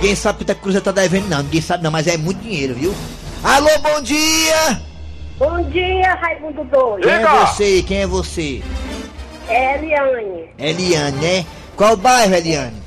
Ninguém 0.00 0.14
sabe 0.16 0.38
quanto 0.38 0.50
é 0.50 0.54
que 0.54 0.60
o 0.60 0.62
Cruzeiro 0.62 0.84
tá 0.84 0.92
devendo, 0.92 1.28
não. 1.28 1.42
Ninguém 1.42 1.60
sabe, 1.60 1.84
não, 1.84 1.90
mas 1.90 2.06
é 2.06 2.16
muito 2.16 2.40
dinheiro, 2.40 2.72
viu? 2.74 2.94
Alô, 3.44 3.68
bom 3.80 4.00
dia! 4.00 4.80
Bom 5.38 5.62
dia, 5.64 6.14
Raimundo 6.14 6.64
Doido. 6.64 7.02
Quem 7.02 7.12
é 7.12 7.26
você? 7.26 7.82
Quem 7.82 7.98
é 7.98 8.06
você? 8.06 8.62
É 9.46 9.74
Eliane. 9.76 10.48
Eliane, 10.58 11.18
né? 11.18 11.46
Qual 11.76 11.98
bairro, 11.98 12.34
Eliane? 12.34 12.82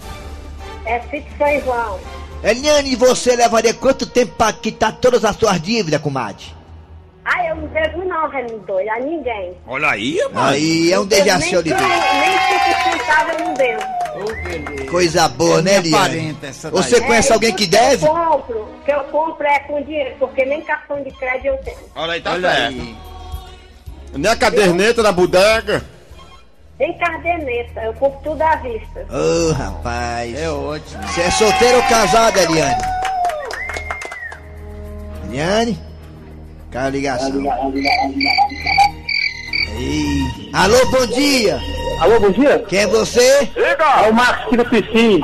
É 0.87 0.99
Sítio 1.01 1.27
São 1.37 1.61
João. 1.61 1.99
Eliane, 2.43 2.93
e 2.93 2.95
você 2.95 3.35
levaria 3.35 3.75
quanto 3.75 4.07
tempo 4.07 4.33
pra 4.35 4.51
quitar 4.51 4.93
todas 4.93 5.23
as 5.23 5.35
suas 5.35 5.61
dívidas, 5.61 6.01
comadre? 6.01 6.45
Ah, 7.25 7.45
eu 7.47 7.55
não 7.57 7.67
devo 7.67 8.05
não, 8.05 8.27
Raimundo 8.27 8.65
Doido, 8.65 8.89
a 8.89 8.99
ninguém. 8.99 9.53
Olha 9.67 9.89
aí, 9.89 10.19
mano. 10.33 10.47
Aí 10.47 10.91
é 10.91 10.97
um 10.97 11.03
Eu 11.03 11.05
Dejaci 11.05 11.45
nem, 11.45 11.57
Oliveira. 11.57 11.87
nem 11.87 12.37
cinco 12.49 12.97
centavos 12.97 13.33
eu 13.39 13.45
não 13.45 13.53
devo. 13.53 14.02
Coisa 14.89 15.27
boa, 15.27 15.59
É 15.59 15.61
né, 15.63 15.81
daí. 15.81 16.35
Você 16.71 17.01
conhece 17.01 17.31
É, 17.31 17.33
alguém 17.33 17.53
que 17.55 17.65
deve? 17.65 17.97
Que 17.97 18.05
eu 18.05 18.13
compro, 18.13 18.59
o 18.59 18.85
que 18.85 18.91
eu 18.91 19.03
compro 19.05 19.45
é 19.47 19.59
com 19.59 19.81
dinheiro, 19.83 20.15
porque 20.19 20.45
nem 20.45 20.61
cartão 20.61 21.01
de 21.03 21.11
crédito 21.11 21.45
eu 21.47 21.57
tenho. 21.57 21.77
Olha 21.95 22.13
aí, 22.13 22.21
tá 22.21 22.31
Olha 22.33 22.51
certo. 22.51 22.73
aí. 22.79 22.95
Nem 24.15 24.31
a 24.31 24.35
caderneta 24.35 25.01
da 25.01 25.11
bodega. 25.11 25.83
Nem 26.79 26.95
caderneta, 26.97 27.81
eu 27.81 27.93
compro 27.95 28.19
tudo 28.31 28.41
à 28.41 28.55
vista. 28.57 29.05
Ô, 29.09 29.51
rapaz. 29.53 30.35
É 30.39 30.49
ótimo. 30.49 31.03
Você 31.07 31.21
é 31.21 31.31
solteiro 31.31 31.77
ou 31.77 31.83
casado, 31.83 32.37
Eliane? 32.37 32.81
Eliane? 35.29 35.79
Caiu 36.71 36.87
a 36.87 36.89
ligação. 36.89 37.31
Ei. 39.77 40.49
Alô, 40.53 40.77
bom 40.91 41.05
dia. 41.07 41.59
Alô, 41.99 42.19
bom 42.19 42.31
dia? 42.31 42.63
Quem 42.67 42.79
é 42.79 42.87
você? 42.87 43.49
É 43.55 44.09
o 44.09 44.13
Marcos 44.13 44.45
aqui 44.45 44.57
do 44.57 44.65
Piscin. 44.65 45.19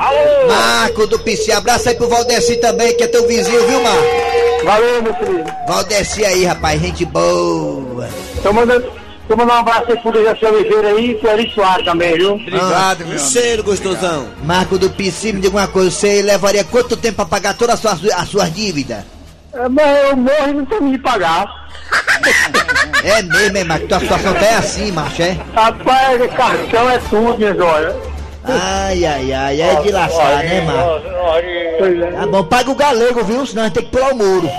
Marco 0.48 1.06
do 1.06 1.18
PC. 1.18 1.52
Abraço 1.52 1.88
aí 1.88 1.94
pro 1.94 2.08
Valdeci 2.08 2.56
também, 2.56 2.96
que 2.96 3.02
é 3.02 3.06
teu 3.06 3.26
vizinho, 3.26 3.66
viu, 3.66 3.82
Marco? 3.82 4.64
Valeu, 4.64 5.02
meu 5.02 5.14
filho. 5.14 5.44
Valdeci 5.68 6.24
aí, 6.24 6.44
rapaz, 6.44 6.80
gente 6.80 7.04
boa. 7.04 8.08
Tô 8.42 8.52
mandando, 8.52 8.90
tô 9.28 9.36
mandando 9.36 9.56
um 9.58 9.60
abraço 9.60 9.90
aí 9.90 9.96
pro 9.98 10.12
Dejaci 10.12 10.44
Oliveira 10.46 10.88
aí 10.88 11.10
e 11.10 11.14
pro 11.16 11.30
Eri 11.30 11.50
Soares 11.54 11.84
também, 11.84 12.14
viu? 12.16 12.32
Obrigado, 12.34 12.98
meu 13.00 13.08
amigo. 13.08 13.30
Cheiro 13.30 13.62
gostosão. 13.64 14.28
Marco 14.44 14.78
do 14.78 14.90
PC, 14.90 15.32
me 15.32 15.40
diga 15.40 15.56
uma 15.56 15.68
coisa, 15.68 15.90
você 15.90 16.22
levaria 16.22 16.64
quanto 16.64 16.96
tempo 16.96 17.16
pra 17.16 17.26
pagar 17.26 17.54
todas 17.54 17.74
as 17.84 17.98
suas, 18.00 18.12
as 18.14 18.28
suas 18.28 18.52
dívidas? 18.54 19.04
É, 19.52 19.68
Mas 19.68 20.08
eu 20.10 20.16
morro 20.16 20.48
e 20.48 20.52
não 20.52 20.64
tenho 20.64 20.82
me 20.82 20.98
pagar. 20.98 21.46
É 23.04 23.22
mesmo, 23.22 23.58
é, 23.58 23.64
Marco? 23.64 23.86
Tua 23.86 24.00
situação 24.00 24.34
tá 24.34 24.46
é 24.46 24.56
assim, 24.56 24.92
macho, 24.92 25.22
é? 25.22 25.36
Rapaz, 25.54 26.32
cartão 26.34 26.90
é 26.90 26.98
tudo, 26.98 27.38
minha 27.38 27.54
joia. 27.54 27.96
Ai, 28.44 29.04
ai, 29.04 29.32
ai, 29.32 29.60
é 29.60 29.80
de 29.82 29.90
lascar, 29.90 30.42
né, 30.42 30.60
Marco? 30.62 31.06
É. 31.42 32.12
Tá 32.12 32.26
bom, 32.26 32.44
paga 32.44 32.70
o 32.70 32.74
galego, 32.74 33.24
viu? 33.24 33.46
Senão 33.46 33.62
a 33.62 33.66
gente 33.66 33.74
tem 33.74 33.84
que 33.84 33.90
pular 33.90 34.12
o 34.12 34.16
muro. 34.16 34.50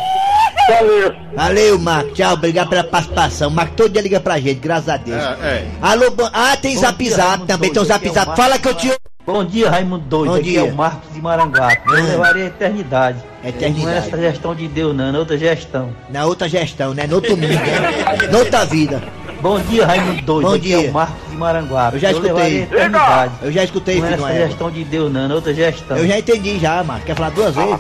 Valeu. 0.70 1.16
Valeu, 1.36 1.80
Marco. 1.80 2.12
Tchau, 2.14 2.34
obrigado 2.34 2.70
pela 2.70 2.84
participação. 2.84 3.50
Marco 3.50 3.76
todo 3.76 3.92
dia 3.92 4.02
liga 4.02 4.20
pra 4.20 4.40
gente, 4.40 4.60
graças 4.60 4.90
a 4.90 4.98
Deus. 4.98 5.22
É, 5.22 5.48
é. 5.48 5.68
Alô, 5.82 6.12
bom... 6.12 6.30
ah, 6.32 6.56
tem 6.56 6.78
zap 6.78 7.04
dia, 7.04 7.16
zap 7.16 7.46
também, 7.46 7.72
tem 7.72 7.82
um 7.82 7.86
zap 7.86 8.08
é 8.08 8.12
zap. 8.12 8.36
Fala 8.36 8.60
que 8.60 8.68
eu 8.68 8.74
te. 8.76 8.92
Bom 9.32 9.46
dia, 9.46 9.70
Raimundo 9.70 10.04
Doido. 10.08 10.32
Bom 10.32 10.36
Aqui 10.38 10.50
dia. 10.50 10.60
é 10.60 10.64
o 10.64 10.76
Marcos 10.76 11.14
de 11.14 11.22
Maranguape. 11.22 11.82
Eu 11.88 11.94
Hum. 12.04 12.08
levaria 12.08 12.44
a 12.44 12.48
eternidade. 12.48 13.18
Eternidade. 13.44 13.86
Não 13.86 13.92
é 13.92 13.98
essa 13.98 14.18
gestão 14.18 14.54
de 14.56 14.68
Deus, 14.68 14.96
não, 14.96 15.16
é 15.16 15.18
outra 15.18 15.38
gestão. 15.38 15.90
Na 16.10 16.26
outra 16.26 16.50
gestão, 16.50 16.94
né? 16.94 17.08
No 17.08 17.16
outro 17.16 17.38
mundo, 17.38 17.48
né? 17.48 18.28
Noutra 18.32 18.66
vida. 18.66 19.02
Bom 19.42 19.60
dia, 19.60 19.86
Raimundo 19.88 20.22
Doido. 20.22 20.48
Bom 20.50 20.54
Aqui 20.56 20.62
dia. 20.68 20.86
é 20.86 20.90
o 20.90 20.94
Marcos 20.94 21.30
de 21.32 21.38
Maranguape. 21.38 21.96
Eu 21.96 22.00
já 22.02 22.12
escutei. 22.12 22.62
eternidade. 22.64 23.32
Eu 23.42 23.52
já 23.52 23.64
escutei 23.64 24.00
Não 24.00 24.06
é 24.08 24.10
isso, 24.12 24.20
não 24.22 24.28
essa 24.28 24.38
é? 24.38 24.48
gestão 24.48 24.70
de 24.72 24.84
Deus, 24.84 25.12
não, 25.14 25.32
é 25.32 25.34
outra 25.34 25.54
gestão. 25.54 25.98
Eu 25.98 26.08
já 26.08 26.20
entendi 26.20 26.60
já, 26.60 26.84
Marco. 26.84 27.06
Quer 27.06 27.16
falar 27.16 27.30
duas 27.32 27.56
vezes? 27.56 27.80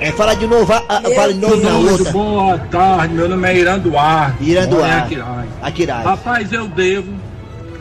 É, 0.00 0.12
fala 0.12 0.34
de 0.34 0.46
novo, 0.46 0.72
ah, 0.72 0.82
ah, 0.88 1.02
fala 1.14 1.32
de 1.34 1.38
novo 1.40 1.56
na 1.56 1.76
outra. 1.90 2.12
boa 2.12 2.58
tarde, 2.58 3.14
meu 3.14 3.28
nome 3.28 3.48
é 3.48 3.56
Irã 3.58 3.78
Duarte. 3.78 4.42
Irã 4.44 4.66
Duarte. 4.66 5.18
Aquiraz. 5.60 6.04
Rapaz, 6.04 6.52
eu 6.52 6.66
devo, 6.68 7.12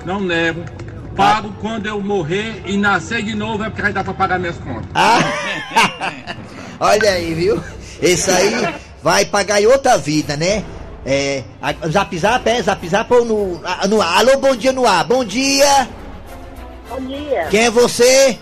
não 0.05 0.19
nego. 0.19 0.61
Pago 1.15 1.53
quando 1.59 1.85
eu 1.85 2.01
morrer 2.01 2.61
e 2.65 2.77
nascer 2.77 3.21
de 3.23 3.35
novo 3.35 3.63
é 3.63 3.69
porque 3.69 3.81
vai 3.81 3.93
dar 3.93 4.03
pra 4.03 4.13
pagar 4.13 4.39
minhas 4.39 4.57
contas. 4.57 4.89
Ah! 4.95 5.19
Olha 6.79 7.11
aí, 7.11 7.33
viu? 7.33 7.61
Esse 8.01 8.31
aí 8.31 8.75
vai 9.03 9.25
pagar 9.25 9.61
em 9.61 9.67
outra 9.67 9.97
vida, 9.97 10.35
né? 10.35 10.63
É. 11.05 11.43
Zap 11.89 12.17
zap 12.17 12.49
é? 12.49 12.61
Zap 12.61 12.87
zap 12.87 13.13
ou 13.13 13.25
no, 13.25 13.61
no 13.89 14.01
ar? 14.01 14.19
Alô, 14.19 14.37
bom 14.37 14.55
dia 14.55 14.71
no 14.71 14.85
ar. 14.87 15.03
Bom 15.03 15.23
dia! 15.23 15.87
Bom 16.89 16.99
dia, 17.05 17.47
Quem 17.49 17.65
é 17.65 17.71
você? 17.71 18.37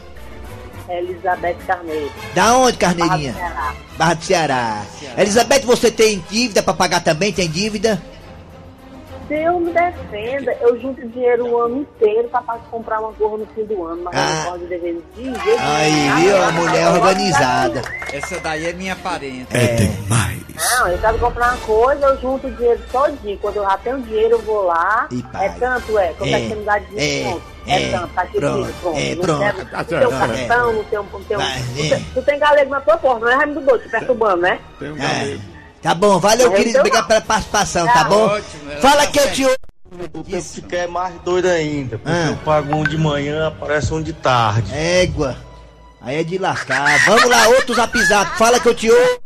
Elizabeth 0.90 1.58
Carneiro. 1.68 2.12
Da 2.34 2.58
onde, 2.58 2.78
Carneirinha? 2.78 3.34
Ceará. 3.34 3.74
Barra 3.96 4.14
do 4.16 4.24
Ceará. 4.24 4.82
Elizabeth, 5.18 5.62
você 5.62 5.92
tem 5.92 6.24
dívida 6.32 6.64
pra 6.64 6.74
pagar 6.74 7.02
também? 7.02 7.32
Tem 7.32 7.48
dívida? 7.48 8.02
Deus 9.30 9.62
me 9.62 9.72
defenda, 9.72 10.58
eu 10.60 10.82
junto 10.82 11.08
dinheiro 11.08 11.46
o 11.48 11.62
ano 11.62 11.78
inteiro 11.82 12.28
pra 12.30 12.42
pra 12.42 12.56
comprar 12.72 13.00
uma 13.00 13.12
gorra 13.12 13.38
no 13.38 13.46
fim 13.48 13.64
do 13.64 13.86
ano, 13.86 14.02
mas 14.04 14.16
Ah. 14.16 14.20
eu 14.20 14.36
não 14.36 14.44
posso 14.52 14.66
dever 14.66 15.02
de 15.16 15.24
jeito. 15.24 15.40
Aí, 15.62 16.10
viu? 16.22 16.44
A 16.44 16.52
mulher 16.52 16.88
organizada. 16.90 17.82
Essa 18.12 18.40
daí 18.40 18.66
é 18.68 18.74
minha 18.74 18.96
parenta. 18.96 19.56
É. 19.56 19.78
Não, 20.80 20.88
eu 20.88 20.98
quero 20.98 21.18
comprar 21.20 21.50
uma 21.54 21.58
coisa, 21.62 22.06
eu 22.08 22.20
junto 22.20 22.48
o 22.48 22.52
dinheiro 22.52 22.82
todinho. 22.92 23.38
Quando 23.38 23.58
eu 23.58 23.64
já 23.64 23.78
tenho 23.78 24.02
dinheiro, 24.02 24.32
eu 24.36 24.42
vou 24.42 24.64
lá. 24.66 25.08
E. 25.12 25.24
É 25.36 25.50
tanto, 25.50 25.98
é. 26.00 26.14
Quando 26.18 26.30
É, 26.30 26.34
é 26.34 26.40
que 26.42 26.48
você 26.50 26.56
me 26.56 26.66
dá 26.66 26.80
de 26.80 26.86
é, 26.86 26.90
desconto? 27.24 27.42
é, 27.68 27.84
É, 27.84 27.92
tanto, 27.92 28.14
tá 28.14 28.22
aqui 28.24 28.38
o 28.38 28.42
pronto, 28.42 28.74
pronto. 28.82 28.98
é, 29.00 29.16
não 29.16 29.22
pronto. 29.24 29.40
não 29.40 29.84
tem 29.86 30.08
um 30.08 30.10
cartão, 30.12 30.74
não 30.74 30.84
tem 30.84 31.00
um... 31.00 31.04
Não 31.04 31.20
tem 31.22 31.38
tu, 31.38 31.42
é. 31.42 31.90
tem- 31.96 32.06
tu 32.16 32.22
tem 32.24 32.40
galego 32.40 32.72
na 32.72 32.82
tua 32.82 32.98
porta, 32.98 33.20
não 33.26 33.32
é 33.32 33.36
Raimundo 33.36 33.62
Doido, 33.62 33.84
te 33.84 33.90
perturbando, 33.90 34.38
né? 34.42 34.60
Tem 34.80 34.92
um 34.92 34.98
É. 34.98 35.00
galego. 35.00 35.42
Tá 35.82 35.94
bom, 35.96 36.20
valeu, 36.20 36.52
querido. 36.52 36.80
Obrigado 36.80 37.08
pela 37.08 37.22
participação, 37.22 37.86
tá 37.88 37.94
Tá 37.94 38.04
bom? 38.06 38.26
ótimo, 38.26 38.72
ela 38.72 38.82
Fala 38.82 39.06
tá 39.06 39.12
que 39.12 39.20
eu 39.20 39.32
te 39.32 39.46
ouço. 39.46 39.58
O 40.14 40.24
que 40.24 40.42
fica 40.42 40.76
é 40.78 40.88
mais 40.88 41.14
doido 41.26 41.48
ainda, 41.48 41.98
porque 41.98 42.12
Ah. 42.18 42.28
eu 42.30 42.38
pago 42.38 42.76
um 42.76 42.84
de 42.84 42.98
manhã, 42.98 43.48
aparece 43.48 43.94
um 43.94 44.02
de 44.02 44.14
tarde. 44.14 44.72
Égua. 44.74 45.36
Aí 46.02 46.18
é 46.20 46.24
de 46.24 46.38
lascar. 46.38 46.98
Vamos 47.06 47.26
lá, 47.30 47.48
outro 47.50 47.74
zap 47.76 47.98
zap. 48.06 48.38
Fala 48.38 48.60
que 48.60 48.70
eu 48.70 48.76
te 48.76 48.90
ouço. 48.90 49.20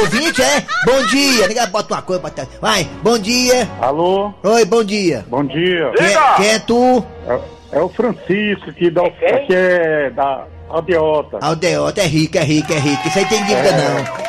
Ouvinte, 0.00 0.42
é? 0.42 0.62
Bom 0.84 1.02
dia. 1.06 1.48
Ninguém 1.48 1.66
bota 1.68 1.94
uma 1.94 2.02
coisa 2.02 2.20
pra 2.20 2.30
trás. 2.30 2.48
Vai, 2.60 2.84
bom 3.02 3.18
dia. 3.18 3.68
Alô, 3.80 4.32
Oi, 4.42 4.64
bom 4.66 4.84
dia. 4.84 5.24
bom 5.28 5.44
dia. 5.44 5.90
Quem, 5.96 6.06
é- 6.06 6.34
quem 6.36 6.48
é 6.50 6.58
tu? 6.58 7.04
É, 7.26 7.78
é 7.78 7.80
o 7.80 7.88
Francisco 7.88 8.72
que, 8.74 8.90
dá, 8.90 9.08
que 9.10 9.54
é 9.54 10.10
da 10.10 10.44
Aldeota. 10.68 11.38
Aldeota, 11.40 12.02
é 12.02 12.06
rico, 12.06 12.36
é 12.36 12.42
rico, 12.44 12.72
é 12.72 12.78
rico. 12.78 13.08
Isso 13.08 13.18
aí 13.18 13.24
tem 13.26 13.42
dívida 13.44 13.72
não. 13.72 14.27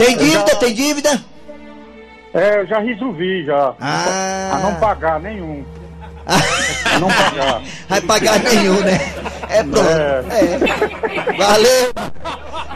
Tem 0.00 0.16
dívida, 0.16 0.56
tem 0.56 0.74
dívida? 0.74 1.20
É, 2.32 2.60
eu 2.60 2.66
já 2.66 2.78
resolvi 2.78 3.44
já. 3.44 3.74
Ah. 3.78 4.52
A 4.54 4.58
não 4.60 4.74
pagar 4.76 5.20
nenhum. 5.20 5.62
A 6.26 6.98
não 6.98 7.08
pagar. 7.08 7.62
Vai 7.86 8.00
pagar 8.00 8.40
nenhum, 8.40 8.80
né? 8.80 8.98
É 9.50 9.62
pronto. 9.62 9.88
É. 9.90 11.36
Valeu. 11.36 11.92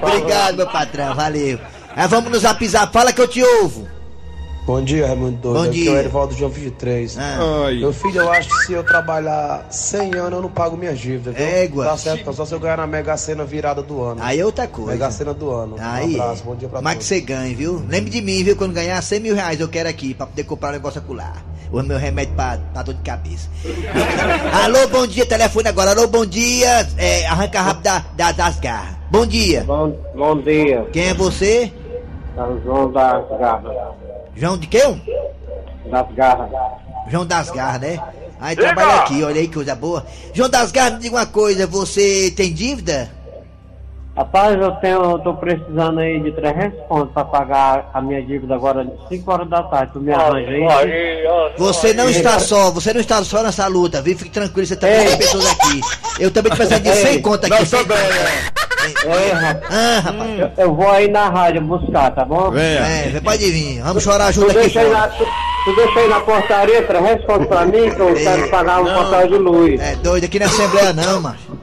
Obrigado, 0.03 0.57
meu 0.57 0.67
patrão. 0.67 1.15
Valeu. 1.15 1.59
Aí 1.97 2.09
vamos 2.09 2.31
no 2.31 2.39
zap 2.39 2.67
zap. 2.69 2.93
Fala 2.93 3.11
que 3.11 3.21
eu 3.23 3.29
te 3.29 3.43
ouvo. 3.43 3.89
Bom 4.67 4.81
dia, 4.83 5.07
Raimundo 5.07 5.37
Doido. 5.37 5.59
Bom 5.59 5.69
Aqui 5.69 5.83
dia. 5.83 5.91
é 5.91 5.93
o 5.95 5.99
Erivaldo 5.99 6.35
João 6.35 6.51
23. 6.51 7.19
Ah, 7.19 7.65
Ai. 7.67 7.81
Meu 7.81 7.93
filho, 7.93 8.23
eu 8.23 8.33
acho 8.33 8.49
que 8.49 8.65
se 8.65 8.73
eu 8.73 8.83
trabalhar 8.83 9.67
100 9.71 10.15
anos, 10.15 10.33
eu 10.33 10.41
não 10.41 10.49
pago 10.49 10.75
minha 10.75 10.95
dívida, 10.95 11.33
viu? 11.33 11.45
Égua. 11.47 11.85
Tá 11.85 11.97
certo. 11.99 12.33
Só 12.33 12.47
se 12.47 12.55
eu 12.55 12.59
ganhar 12.61 12.79
na 12.79 12.87
Mega 12.87 13.15
Sena 13.19 13.45
virada 13.45 13.83
do 13.83 14.03
ano. 14.03 14.23
aí 14.23 14.41
é 14.41 14.45
outra 14.47 14.67
coisa. 14.67 14.93
Mega 14.93 15.11
Sena 15.11 15.35
do 15.35 15.51
ano. 15.51 15.77
Aí, 15.79 16.17
um 16.17 16.23
abraço, 16.23 16.45
bom 16.45 16.57
dia 16.57 16.67
pra 16.67 16.81
mas 16.81 16.95
que 16.95 16.99
todos. 17.01 17.09
você 17.09 17.21
ganhe, 17.21 17.55
viu? 17.55 17.83
Lembre 17.87 18.09
de 18.11 18.23
mim, 18.23 18.43
viu? 18.43 18.57
Quando 18.57 18.73
ganhar 18.73 19.03
100 19.03 19.21
mil 19.21 19.35
reais 19.35 19.61
eu 19.61 19.69
quero 19.69 19.87
aqui 19.87 20.15
pra 20.15 20.27
poder 20.27 20.45
comprar 20.45 20.71
um 20.71 20.73
negócio 20.73 20.99
acular. 20.99 21.45
O 21.71 21.83
meu 21.83 21.99
remédio 21.99 22.35
pra, 22.35 22.59
pra 22.73 22.83
dor 22.83 22.95
de 22.95 23.03
cabeça. 23.03 23.49
Alô, 24.65 24.89
bom 24.89 25.07
dia, 25.07 25.27
telefone 25.27 25.69
agora. 25.69 25.91
Alô, 25.91 26.07
bom 26.07 26.25
dia. 26.25 26.89
É, 26.97 27.27
arranca 27.27 27.61
rápido 27.61 27.83
da, 27.83 28.05
da- 28.17 28.33
das 28.33 28.59
garras. 28.61 28.97
Bom 29.11 29.27
dia. 29.27 29.63
Bom, 29.65 29.95
bom 30.15 30.41
dia, 30.41 30.87
Quem 30.91 31.09
é 31.09 31.15
você? 31.15 31.71
é 32.37 32.43
o 32.43 32.61
João 32.65 32.91
das 32.91 33.29
Garras. 33.39 33.95
João 34.37 34.59
de 34.59 34.67
quem? 34.67 35.03
Das 35.91 36.07
Garras. 36.15 36.51
João 37.09 37.27
das 37.27 37.51
Garras, 37.51 37.81
né? 37.81 38.01
Aí 38.41 38.57
trabalha 38.57 38.97
aqui, 39.01 39.23
olha 39.23 39.41
aí 39.41 39.49
que 39.49 39.55
coisa 39.55 39.75
boa. 39.75 40.05
João 40.33 40.49
das 40.49 40.73
Garras, 40.73 40.95
me 40.95 41.01
diga 41.01 41.17
uma 41.17 41.27
coisa, 41.27 41.67
você 41.67 42.31
tem 42.37 42.53
dívida? 42.53 43.11
Rapaz, 44.17 44.57
eu 44.61 44.71
tenho, 44.77 45.03
eu 45.03 45.19
tô 45.19 45.35
precisando 45.35 45.99
aí 45.99 46.21
de 46.21 46.31
300 46.31 46.81
pontos 46.87 47.13
pra 47.13 47.25
pagar 47.25 47.91
a 47.93 48.01
minha 48.01 48.23
dívida 48.23 48.55
agora 48.55 48.87
5 49.09 49.33
horas 49.33 49.49
da 49.51 49.61
tarde. 49.65 49.93
Tu 49.93 50.01
me 50.01 50.13
arranja 50.13 50.51
aí? 50.51 51.25
Você 51.59 51.93
não 51.93 52.09
está 52.09 52.39
só, 52.39 52.71
você 52.71 52.93
não 52.93 53.01
está 53.01 53.25
só 53.25 53.43
nessa 53.43 53.67
luta, 53.67 54.01
viu? 54.01 54.17
Fique 54.17 54.31
tranquilo, 54.31 54.67
você 54.69 54.77
também 54.77 55.05
tem 55.05 55.19
pessoas 55.19 55.47
aqui. 55.47 55.81
Eu 56.21 56.31
também 56.31 56.51
tô 56.51 56.57
precisando 56.57 56.85
de 56.85 56.93
100 56.93 57.23
conto 57.23 57.47
aqui. 57.47 57.59
Nós 57.59 57.69
100 57.69 57.85
também, 57.87 57.99
É, 57.99 58.64
rapaz. 58.93 59.59
Ah, 59.71 60.01
rapaz. 60.01 60.39
Eu, 60.39 60.51
eu 60.57 60.75
vou 60.75 60.91
aí 60.91 61.11
na 61.11 61.29
rádio 61.29 61.63
buscar, 61.63 62.11
tá 62.15 62.25
bom? 62.25 62.51
Venha. 62.51 62.81
É, 62.81 63.11
você 63.11 63.21
pode 63.21 63.51
vir. 63.51 63.83
Vamos 63.83 64.03
chorar 64.03 64.33
junto 64.33 64.51
aqui 64.51 64.61
deixa, 64.61 64.81
aí 64.81 64.91
na, 64.91 65.09
tu, 65.09 65.25
tu 65.65 65.77
deixa 65.77 66.01
aí 66.01 66.09
na 66.09 66.21
portaria 66.21 66.87
300 66.87 67.25
pontos 67.25 67.47
pra 67.47 67.65
mim 67.65 67.91
que 67.91 68.01
eu 68.01 68.15
quero 68.15 68.51
pagar 68.51 68.81
um 68.81 68.85
portal 68.85 69.29
de 69.29 69.39
luz. 69.39 69.81
É 69.81 69.97
doido, 69.97 70.25
aqui 70.25 70.39
na 70.39 70.47
Assembleia 70.47 70.93
não, 70.93 71.21
macho. 71.21 71.59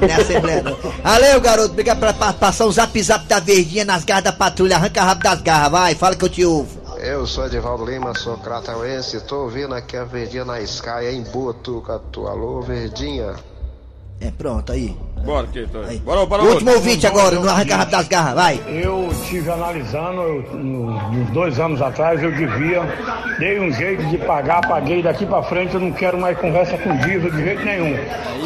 Não 0.00 0.08
é 0.08 0.12
Assembleia 0.14 0.62
não. 0.62 0.76
Valeu, 1.02 1.40
garoto. 1.40 1.72
Obrigado 1.72 2.00
pela 2.00 2.12
participação. 2.12 2.70
Zap 2.70 3.02
zap 3.02 3.26
da 3.26 3.40
verdinha 3.40 3.84
nas 3.84 4.04
garras 4.04 4.24
da 4.24 4.32
patrulha. 4.32 4.76
Arranca 4.76 5.02
rápido 5.02 5.24
das 5.24 5.42
garras, 5.42 5.72
vai. 5.72 5.94
Fala 5.94 6.16
que 6.16 6.24
eu 6.24 6.28
te 6.28 6.44
ouvo. 6.44 6.84
Eu 7.04 7.26
sou 7.26 7.44
Edivaldo 7.44 7.84
Lima, 7.84 8.14
sou 8.14 8.38
cratauense, 8.38 9.20
tô 9.26 9.42
ouvindo 9.42 9.74
aqui 9.74 9.94
a 9.94 10.04
Verdinha 10.04 10.42
na 10.42 10.58
Sky 10.62 11.10
em 11.12 11.22
Botucatu. 11.22 12.26
Alô, 12.26 12.62
Verdinha. 12.62 13.34
É, 14.22 14.30
pronto, 14.30 14.72
aí. 14.72 14.96
Bora, 15.24 15.46
que 15.46 15.64
Bora, 16.04 16.26
bora, 16.26 16.42
O 16.42 16.50
último 16.52 16.72
ouvinte 16.72 17.06
agora, 17.06 17.34
no 17.36 17.48
arranca 17.48 17.76
rápido 17.76 17.92
das 17.96 18.08
garras, 18.08 18.34
vai. 18.34 18.60
Eu 18.68 19.08
tive 19.26 19.50
analisando, 19.50 20.20
eu, 20.20 20.42
no- 20.52 20.96
uns 21.10 21.30
dois 21.30 21.58
anos 21.58 21.80
atrás, 21.80 22.22
eu 22.22 22.30
devia, 22.30 22.82
dei 23.38 23.58
um 23.58 23.72
jeito 23.72 24.04
de 24.08 24.18
pagar, 24.18 24.60
paguei 24.68 25.02
daqui 25.02 25.24
pra 25.24 25.42
frente, 25.42 25.72
eu 25.74 25.80
não 25.80 25.92
quero 25.92 26.18
mais 26.18 26.36
conversa 26.38 26.76
com 26.76 26.94
dívida 26.98 27.30
de 27.30 27.42
jeito 27.42 27.64
nenhum. 27.64 27.96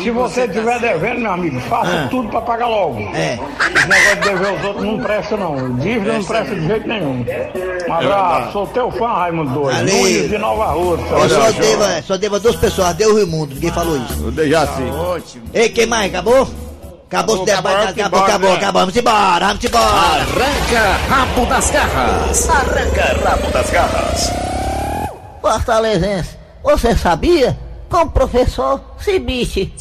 Se 0.02 0.11
você 0.12 0.44
estiver 0.44 0.78
devendo, 0.78 1.20
meu 1.20 1.32
amigo, 1.32 1.58
faça 1.62 2.04
Ah. 2.04 2.08
tudo 2.08 2.28
pra 2.28 2.40
pagar 2.42 2.68
logo. 2.68 3.00
É. 3.12 3.35
Esse 3.75 3.88
negócio 3.88 4.14
de 4.16 4.20
dever 4.28 4.52
os 4.58 4.64
outros 4.64 4.85
não 4.85 4.99
presta 5.00 5.37
não, 5.37 5.76
dívida 5.78 6.12
não 6.12 6.25
presta 6.25 6.54
de 6.54 6.66
jeito 6.66 6.88
nenhum. 6.88 7.25
Um 7.88 7.92
abraço, 7.92 8.52
sou 8.52 8.66
teu 8.68 8.90
fã, 8.92 9.08
Raimundo 9.14 9.50
Doido. 9.52 9.78
Nunes 9.80 10.28
de 10.30 10.38
Nova 10.38 10.66
Rússia. 10.66 11.04
Eu 11.12 11.28
só 11.28 11.50
devo, 11.50 12.02
só 12.06 12.16
devo 12.16 12.37
a 12.37 12.38
duas 12.38 12.56
pessoas, 12.56 12.94
Deus 12.94 13.18
e 13.18 13.25
o 13.25 13.26
mundo, 13.26 13.52
ninguém 13.54 13.73
falou 13.73 13.97
isso. 13.97 14.23
Eu 14.23 14.30
dei 14.30 14.49
já 14.49 14.64
sim. 14.68 14.88
Ótimo. 14.90 15.44
Ei, 15.52 15.68
quem 15.70 15.85
mais? 15.87 16.08
Acabou? 16.14 16.49
Acabou, 17.08 17.36
esse 17.36 17.44
debate, 17.46 18.00
acabou, 18.00 18.20
acabou, 18.20 18.52
acabou, 18.52 18.80
vamos 18.82 18.94
embora, 18.96 19.46
vamos 19.46 19.64
embora. 19.64 19.86
Arranca 19.86 20.92
rabo 21.08 21.46
das 21.46 21.70
garras. 21.70 22.48
Arranca 22.50 23.18
rabo 23.24 23.50
das 23.50 23.70
garras. 23.70 24.30
Fortalezense, 25.40 26.36
você 26.62 26.94
sabia? 26.94 27.58
Com 27.88 28.02
o 28.02 28.10
professor 28.10 28.82
Cibite. 28.98 29.72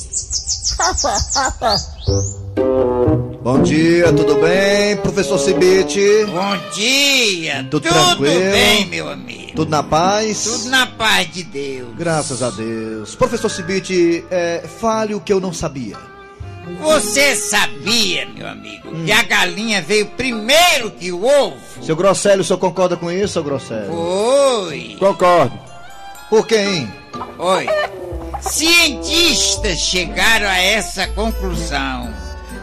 Bom 3.44 3.62
dia, 3.62 4.14
tudo 4.14 4.36
bem, 4.36 4.96
professor 4.98 5.38
Cibite? 5.38 6.26
Bom 6.28 6.58
dia, 6.74 7.68
Tudo 7.70 7.90
tudo, 7.90 7.94
tranquilo? 7.94 8.40
bem, 8.52 8.86
meu 8.86 9.10
amigo. 9.10 9.52
Tudo 9.54 9.70
na 9.70 9.84
paz? 9.84 10.44
Tudo 10.46 10.70
na 10.70 10.88
paz 10.88 11.30
de 11.34 11.44
Deus. 11.44 11.90
Graças 11.98 12.42
a 12.42 12.50
Deus. 12.52 13.16
Professor 13.16 13.50
Cibite, 13.50 14.24
é, 14.32 14.64
fale 14.80 15.14
o 15.14 15.20
que 15.20 15.34
eu 15.34 15.42
não 15.42 15.52
sabia. 15.52 15.98
Você 16.82 17.36
sabia, 17.36 18.28
meu 18.28 18.48
amigo, 18.48 18.90
Hum. 18.90 19.06
que 19.06 19.12
a 19.12 19.24
galinha 19.24 19.82
veio 19.82 20.06
primeiro 20.08 20.92
que 20.92 21.12
o 21.12 21.26
ovo? 21.26 21.58
Seu 21.82 21.96
Grosselio, 21.96 22.42
o 22.42 22.44
senhor 22.44 22.60
concorda 22.60 22.96
com 22.96 23.12
isso, 23.12 23.34
seu 23.34 23.44
Grosselio? 23.44 23.94
Oi. 23.94 24.96
Concordo. 25.00 25.58
Por 26.30 26.46
hein? 26.52 26.92
Oi. 27.40 27.68
Cientistas 28.42 29.80
chegaram 29.80 30.48
a 30.48 30.58
essa 30.58 31.08
conclusão 31.08 32.14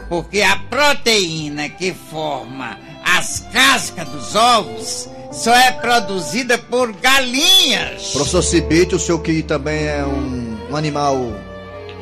porque 0.09 0.43
a 0.43 0.57
proteína 0.57 1.69
que 1.69 1.93
forma 1.93 2.79
as 3.05 3.41
cascas 3.53 4.07
dos 4.09 4.35
ovos 4.35 5.09
só 5.33 5.55
é 5.55 5.73
produzida 5.73 6.57
por 6.57 6.93
galinhas. 6.93 8.13
Professor 8.13 8.43
Cibite, 8.43 8.95
o 8.95 8.99
senhor 8.99 9.19
que 9.21 9.43
também 9.43 9.87
é 9.87 10.05
um, 10.05 10.57
um 10.71 10.77
animal 10.77 11.17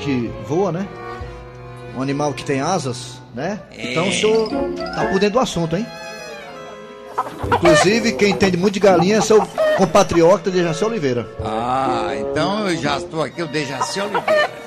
que 0.01 0.31
voa, 0.47 0.71
né? 0.73 0.87
Um 1.97 2.03
animal 2.03 2.33
que 2.33 2.45
tem 2.45 2.61
asas, 2.61 3.21
né? 3.35 3.61
Então 3.77 4.09
o 4.09 4.13
senhor 4.13 4.49
tá 4.77 5.07
por 5.07 5.19
dentro 5.19 5.35
do 5.35 5.41
assunto, 5.41 5.77
hein? 5.77 5.87
Inclusive, 7.47 8.13
quem 8.13 8.31
entende 8.31 8.57
muito 8.57 8.75
de 8.75 8.81
galinha 8.81 9.19
é 9.19 9.21
seu 9.21 9.47
compatriota 9.77 10.51
Dejaci 10.51 10.85
Oliveira. 10.85 11.29
Ah, 11.45 12.13
então 12.17 12.69
eu 12.69 12.77
já 12.77 12.99
estou 12.99 13.23
aqui, 13.23 13.43
o 13.43 13.49
Dejaci 13.49 14.01
Oliveira. 14.01 14.62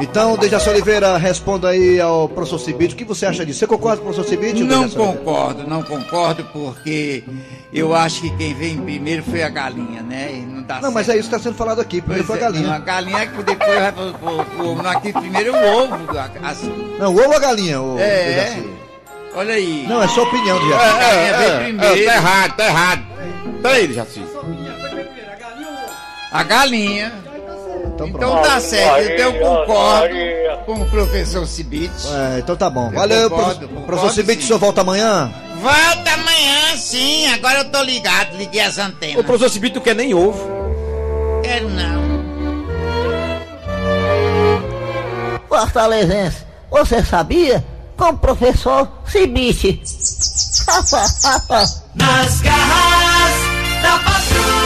Então, 0.00 0.36
Dejaci 0.36 0.68
Oliveira, 0.68 1.16
responda 1.16 1.70
aí 1.70 2.00
ao 2.00 2.28
professor 2.28 2.58
Cibite. 2.58 2.94
O 2.94 2.96
que 2.96 3.04
você 3.04 3.26
acha 3.26 3.44
disso? 3.44 3.58
Você 3.58 3.66
concorda 3.66 3.96
com 4.00 4.02
o 4.08 4.14
professor 4.14 4.28
Cibite? 4.28 4.62
Não 4.62 4.82
Dejaci 4.82 4.96
concordo, 4.96 5.66
não 5.66 5.82
concordo, 5.82 6.44
porque 6.52 7.24
eu 7.72 7.94
acho 7.94 8.20
que 8.20 8.30
quem 8.36 8.54
veio 8.54 8.80
primeiro 8.82 9.22
foi 9.24 9.42
a 9.42 9.48
galinha, 9.48 10.00
né? 10.02 10.30
E 10.34 10.40
não 10.40 10.62
dá 10.62 10.80
Não, 10.80 10.92
mas 10.92 11.08
é 11.08 11.14
isso 11.16 11.28
que 11.28 11.34
está 11.34 11.38
sendo 11.38 11.56
falado 11.56 11.80
aqui. 11.80 12.00
Primeiro 12.00 12.24
foi 12.24 12.36
a 12.36 12.40
galinha. 12.40 12.74
A 12.74 12.78
galinha 12.78 13.26
que 13.26 13.42
depois 13.42 13.78
vai 13.80 13.92
pro, 13.92 14.12
pro, 14.14 14.44
pro 14.44 14.68
ovo. 14.68 14.86
Aqui 14.88 15.12
primeiro 15.12 15.54
é 15.56 15.60
o 15.64 15.82
ovo. 15.84 15.96
Assim. 16.44 16.96
Não, 16.98 17.12
o 17.14 17.18
ovo 17.18 17.28
ou 17.30 17.36
a 17.36 17.40
galinha? 17.40 17.80
O 17.82 17.98
É. 17.98 18.24
Dejaci? 18.52 18.70
Olha 19.34 19.54
aí. 19.54 19.86
Não, 19.88 20.02
é 20.02 20.08
sua 20.08 20.22
opinião, 20.24 20.56
É, 20.56 20.60
Dejaci. 20.60 20.84
A 20.84 20.98
galinha 20.98 21.38
veio 21.38 21.50
é, 21.52 21.58
primeiro. 21.64 21.98
é, 22.00 22.04
tá 22.04 22.14
errado, 22.14 22.56
tá 22.56 22.66
errado. 22.66 23.02
Peraí, 23.62 23.92
Jaci. 23.92 24.22
A 26.30 26.42
galinha. 26.44 27.12
Então, 28.06 28.28
Então 28.30 28.42
tá 28.42 28.60
certo, 28.60 29.10
então 29.10 29.32
eu 29.34 29.40
concordo 29.40 30.14
com 30.66 30.72
o 30.74 30.90
professor 30.90 31.46
Cibite. 31.46 32.06
É, 32.34 32.38
então 32.38 32.56
tá 32.56 32.70
bom. 32.70 32.86
Eu 32.88 32.92
Valeu, 32.92 33.30
concordo, 33.30 33.54
prof- 33.54 33.66
concordo, 33.68 33.86
professor 33.86 34.12
Cibite, 34.14 34.38
sim. 34.40 34.44
o 34.44 34.46
senhor 34.48 34.58
volta 34.58 34.80
amanhã? 34.82 35.32
Volta 35.60 36.12
amanhã, 36.14 36.76
sim. 36.76 37.26
Agora 37.32 37.58
eu 37.60 37.64
tô 37.70 37.82
ligado, 37.82 38.36
liguei 38.36 38.60
as 38.60 38.78
antenas. 38.78 39.16
O 39.20 39.24
professor 39.24 39.50
Cibito 39.50 39.76
não 39.76 39.82
quer 39.82 39.94
nem 39.94 40.14
ovo. 40.14 40.46
Quero 41.42 41.68
não. 41.70 41.98
Fortalezense, 45.48 46.38
você 46.70 47.02
sabia? 47.02 47.64
Com 47.96 48.10
o 48.10 48.18
professor 48.18 48.88
Cibite. 49.06 49.82
Nas 51.96 52.40
garras 52.42 53.34
da 53.82 53.98
patrulha. 53.98 54.57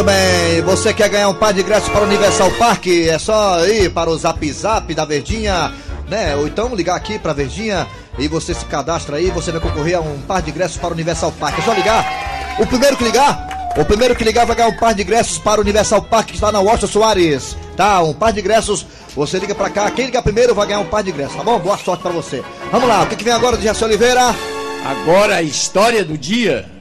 Muito 0.00 0.12
bem, 0.12 0.62
você 0.62 0.94
quer 0.94 1.10
ganhar 1.10 1.28
um 1.28 1.34
par 1.34 1.52
de 1.52 1.60
ingressos 1.60 1.90
para 1.90 2.00
o 2.00 2.04
Universal 2.04 2.50
Park? 2.52 2.86
É 2.86 3.18
só 3.18 3.62
ir 3.66 3.90
para 3.90 4.08
o 4.08 4.16
Zap 4.16 4.50
Zap 4.50 4.94
da 4.94 5.04
Verdinha, 5.04 5.74
né? 6.08 6.34
Ou 6.36 6.46
então 6.46 6.74
ligar 6.74 6.96
aqui 6.96 7.18
para 7.18 7.32
a 7.32 7.34
Verdinha 7.34 7.86
e 8.18 8.26
você 8.26 8.54
se 8.54 8.64
cadastra 8.64 9.18
aí, 9.18 9.30
você 9.30 9.52
vai 9.52 9.60
concorrer 9.60 9.98
a 9.98 10.00
um 10.00 10.18
par 10.22 10.40
de 10.40 10.52
ingressos 10.52 10.78
para 10.78 10.88
o 10.88 10.92
Universal 10.92 11.30
Park. 11.32 11.58
É 11.58 11.62
só 11.62 11.74
ligar. 11.74 12.56
O 12.58 12.66
primeiro 12.66 12.96
que 12.96 13.04
ligar, 13.04 13.74
o 13.76 13.84
primeiro 13.84 14.16
que 14.16 14.24
ligar 14.24 14.46
vai 14.46 14.56
ganhar 14.56 14.70
um 14.70 14.78
par 14.78 14.94
de 14.94 15.02
ingressos 15.02 15.36
para 15.36 15.60
o 15.60 15.64
Universal 15.64 16.00
Park 16.00 16.28
que 16.28 16.34
está 16.34 16.50
na 16.50 16.60
Washington 16.60 16.86
Soares. 16.86 17.54
Tá, 17.76 18.00
um 18.02 18.14
par 18.14 18.32
de 18.32 18.40
ingressos. 18.40 18.86
Você 19.14 19.38
liga 19.38 19.54
para 19.54 19.68
cá, 19.68 19.90
quem 19.90 20.06
ligar 20.06 20.22
primeiro 20.22 20.54
vai 20.54 20.66
ganhar 20.66 20.80
um 20.80 20.86
par 20.86 21.02
de 21.02 21.10
ingressos, 21.10 21.36
tá 21.36 21.44
bom? 21.44 21.58
Boa 21.58 21.76
sorte 21.76 22.02
para 22.02 22.10
você. 22.10 22.42
Vamos 22.72 22.88
lá, 22.88 23.02
o 23.02 23.06
que, 23.06 23.16
que 23.16 23.24
vem 23.24 23.34
agora 23.34 23.58
de 23.58 23.64
Jaci 23.64 23.84
Oliveira? 23.84 24.34
Agora 24.82 25.36
a 25.36 25.42
história 25.42 26.02
do 26.02 26.16
dia. 26.16 26.79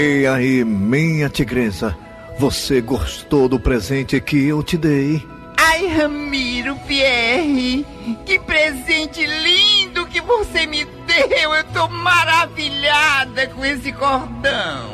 E 0.00 0.28
aí, 0.28 0.64
minha 0.64 1.28
tigresa, 1.28 1.98
você 2.38 2.80
gostou 2.80 3.48
do 3.48 3.58
presente 3.58 4.20
que 4.20 4.46
eu 4.46 4.62
te 4.62 4.76
dei? 4.78 5.26
Ai, 5.56 5.88
Ramiro 5.88 6.76
Pierre, 6.86 7.84
que 8.24 8.38
presente 8.38 9.26
lindo 9.26 10.06
que 10.06 10.20
você 10.20 10.66
me 10.66 10.84
deu. 10.84 11.52
Eu 11.52 11.64
tô 11.74 11.88
maravilhada 11.88 13.48
com 13.48 13.64
esse 13.64 13.90
cordão. 13.90 14.88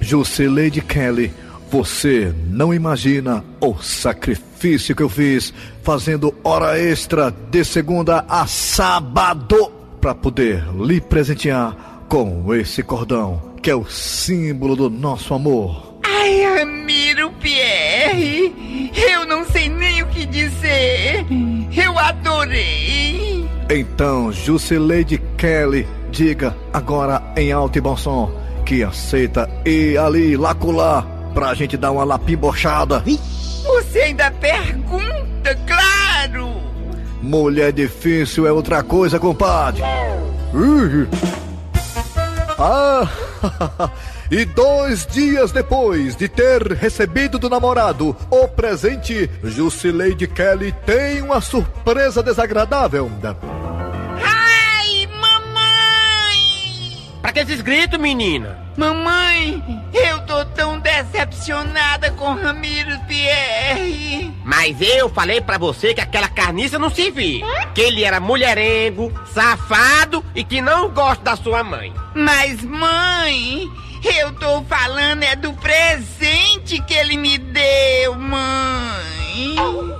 Jusileide 0.00 0.80
Kelly, 0.80 1.30
você 1.70 2.34
não 2.46 2.72
imagina 2.72 3.44
o 3.60 3.76
sacrifício 3.82 4.96
que 4.96 5.02
eu 5.02 5.10
fiz 5.10 5.52
fazendo 5.82 6.34
hora 6.42 6.78
extra 6.78 7.30
de 7.50 7.62
segunda 7.66 8.24
a 8.26 8.46
sábado 8.46 9.70
para 10.00 10.14
poder 10.14 10.64
lhe 10.74 11.02
presentear 11.02 12.06
com 12.08 12.54
esse 12.54 12.82
cordão 12.82 13.45
que 13.66 13.70
é 13.72 13.74
o 13.74 13.84
símbolo 13.84 14.76
do 14.76 14.88
nosso 14.88 15.34
amor. 15.34 15.98
Ai, 16.04 16.40
Ramiro 16.56 17.32
Pierre, 17.40 18.54
eu 18.94 19.26
não 19.26 19.44
sei 19.44 19.68
nem 19.68 20.04
o 20.04 20.06
que 20.06 20.24
dizer. 20.24 21.26
Eu 21.76 21.98
adorei. 21.98 23.44
Então, 23.68 24.30
Jusileide 24.30 25.20
Kelly, 25.36 25.84
diga 26.12 26.56
agora 26.72 27.20
em 27.36 27.50
alto 27.50 27.76
e 27.76 27.80
bom 27.80 27.96
som 27.96 28.30
que 28.64 28.84
aceita 28.84 29.50
ir 29.64 29.98
ali, 29.98 30.36
lá 30.36 30.54
colar, 30.54 31.02
pra 31.34 31.52
gente 31.52 31.76
dar 31.76 31.90
uma 31.90 32.04
lapimbochada. 32.04 33.02
Você 33.64 33.98
ainda 33.98 34.30
pergunta, 34.30 35.58
claro. 35.66 36.52
Mulher 37.20 37.72
difícil 37.72 38.46
é 38.46 38.52
outra 38.52 38.84
coisa, 38.84 39.18
compadre. 39.18 39.82
Ih. 40.54 41.35
Ah, 42.58 43.06
e 44.30 44.44
dois 44.46 45.06
dias 45.06 45.52
depois 45.52 46.16
de 46.16 46.26
ter 46.28 46.72
recebido 46.72 47.38
do 47.38 47.50
namorado 47.50 48.16
o 48.30 48.48
presente, 48.48 49.30
Jusileide 49.44 50.26
Kelly 50.26 50.72
tem 50.86 51.20
uma 51.20 51.40
surpresa 51.40 52.22
desagradável. 52.22 53.10
Ai, 54.22 55.06
mamãe! 55.06 56.40
Pra 57.20 57.32
que 57.32 57.40
esses 57.40 57.60
gritos, 57.60 58.00
menina? 58.00 58.65
Mamãe, 58.76 59.62
eu 59.94 60.20
tô 60.26 60.44
tão 60.46 60.78
decepcionada 60.78 62.10
com 62.10 62.34
Ramiro 62.34 62.98
Pierre. 63.08 64.30
Mas 64.44 64.76
eu 64.80 65.08
falei 65.08 65.40
pra 65.40 65.56
você 65.56 65.94
que 65.94 66.00
aquela 66.00 66.28
carniça 66.28 66.78
não 66.78 66.90
se 66.90 67.10
via. 67.10 67.44
Que 67.74 67.80
ele 67.80 68.04
era 68.04 68.20
mulherengo, 68.20 69.10
safado 69.32 70.22
e 70.34 70.44
que 70.44 70.60
não 70.60 70.90
gosta 70.90 71.24
da 71.24 71.36
sua 71.36 71.64
mãe. 71.64 71.92
Mas, 72.14 72.62
mãe, 72.62 73.66
eu 74.18 74.32
tô 74.32 74.62
falando 74.64 75.22
é 75.22 75.34
do 75.34 75.54
presente 75.54 76.82
que 76.82 76.92
ele 76.92 77.16
me 77.16 77.38
deu, 77.38 78.14
mãe. 78.14 79.56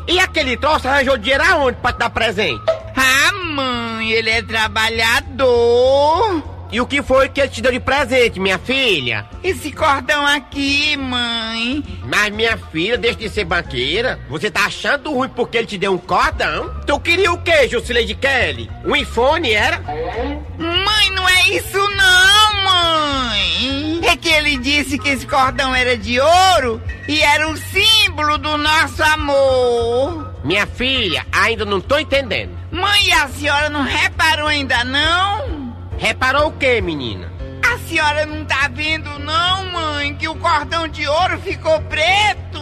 E 0.06 0.20
aquele 0.20 0.56
troço 0.56 0.86
arranjou 0.86 1.16
dinheiro 1.16 1.44
aonde 1.44 1.78
pra 1.78 1.92
te 1.92 1.98
dar 1.98 2.10
presente? 2.10 2.62
Ah, 2.94 3.32
mãe, 3.32 4.12
ele 4.12 4.28
é 4.28 4.42
trabalhador. 4.42 6.55
E 6.70 6.80
o 6.80 6.86
que 6.86 7.00
foi 7.00 7.28
que 7.28 7.40
ele 7.40 7.48
te 7.48 7.62
deu 7.62 7.70
de 7.70 7.78
presente, 7.78 8.40
minha 8.40 8.58
filha? 8.58 9.26
Esse 9.42 9.70
cordão 9.70 10.26
aqui, 10.26 10.96
mãe. 10.96 11.82
Mas 12.04 12.32
minha 12.34 12.56
filha, 12.56 12.98
deixa 12.98 13.18
de 13.18 13.28
ser 13.28 13.44
banqueira. 13.44 14.18
Você 14.28 14.50
tá 14.50 14.66
achando 14.66 15.12
ruim 15.12 15.28
porque 15.28 15.58
ele 15.58 15.66
te 15.66 15.78
deu 15.78 15.92
um 15.92 15.98
cordão? 15.98 16.74
Tu 16.84 17.00
queria 17.00 17.32
o 17.32 17.40
quê, 17.40 17.68
Jusileide 17.68 18.14
Kelly? 18.16 18.68
Um 18.84 18.96
iPhone, 18.96 19.50
era? 19.52 19.78
Mãe, 19.78 21.10
não 21.14 21.28
é 21.28 21.48
isso 21.50 21.78
não, 21.78 22.64
mãe. 22.64 24.00
É 24.02 24.16
que 24.16 24.28
ele 24.28 24.58
disse 24.58 24.98
que 24.98 25.08
esse 25.08 25.26
cordão 25.26 25.74
era 25.74 25.96
de 25.96 26.18
ouro 26.20 26.82
e 27.06 27.20
era 27.20 27.48
o 27.48 27.56
símbolo 27.56 28.38
do 28.38 28.58
nosso 28.58 29.02
amor. 29.04 30.34
Minha 30.44 30.66
filha, 30.66 31.24
ainda 31.30 31.64
não 31.64 31.80
tô 31.80 31.98
entendendo. 31.98 32.50
Mãe, 32.72 33.12
a 33.12 33.28
senhora 33.28 33.68
não 33.68 33.82
reparou 33.82 34.48
ainda 34.48 34.84
não? 34.84 35.55
Reparou 35.98 36.48
o 36.48 36.52
quê, 36.52 36.80
menina? 36.80 37.32
A 37.64 37.78
senhora 37.88 38.26
não 38.26 38.44
tá 38.44 38.68
vendo 38.72 39.18
não, 39.18 39.64
mãe, 39.72 40.14
que 40.14 40.28
o 40.28 40.34
cordão 40.36 40.86
de 40.86 41.06
ouro 41.06 41.38
ficou 41.40 41.80
preto? 41.82 42.60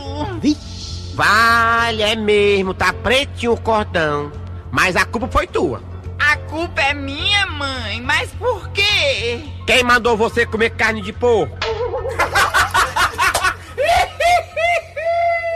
Vale, 1.15 2.03
é 2.03 2.17
mesmo, 2.17 2.75
tá 2.75 2.93
pretinho 2.93 3.53
o 3.53 3.61
cordão. 3.61 4.33
Mas 4.71 4.97
a 4.97 5.05
culpa 5.05 5.29
foi 5.29 5.47
tua. 5.47 5.81
A 6.19 6.37
culpa 6.37 6.81
é 6.81 6.95
minha, 6.95 7.47
mãe, 7.47 8.01
mas 8.01 8.31
por 8.33 8.69
quê? 8.71 9.41
Quem 9.67 9.85
mandou 9.85 10.17
você 10.17 10.45
comer 10.47 10.71
carne 10.71 11.01
de 11.01 11.13
porco? 11.13 11.57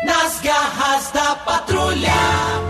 Nas 0.05 0.41
garras 0.41 1.11
da 1.12 1.35
patrulha. 1.37 2.67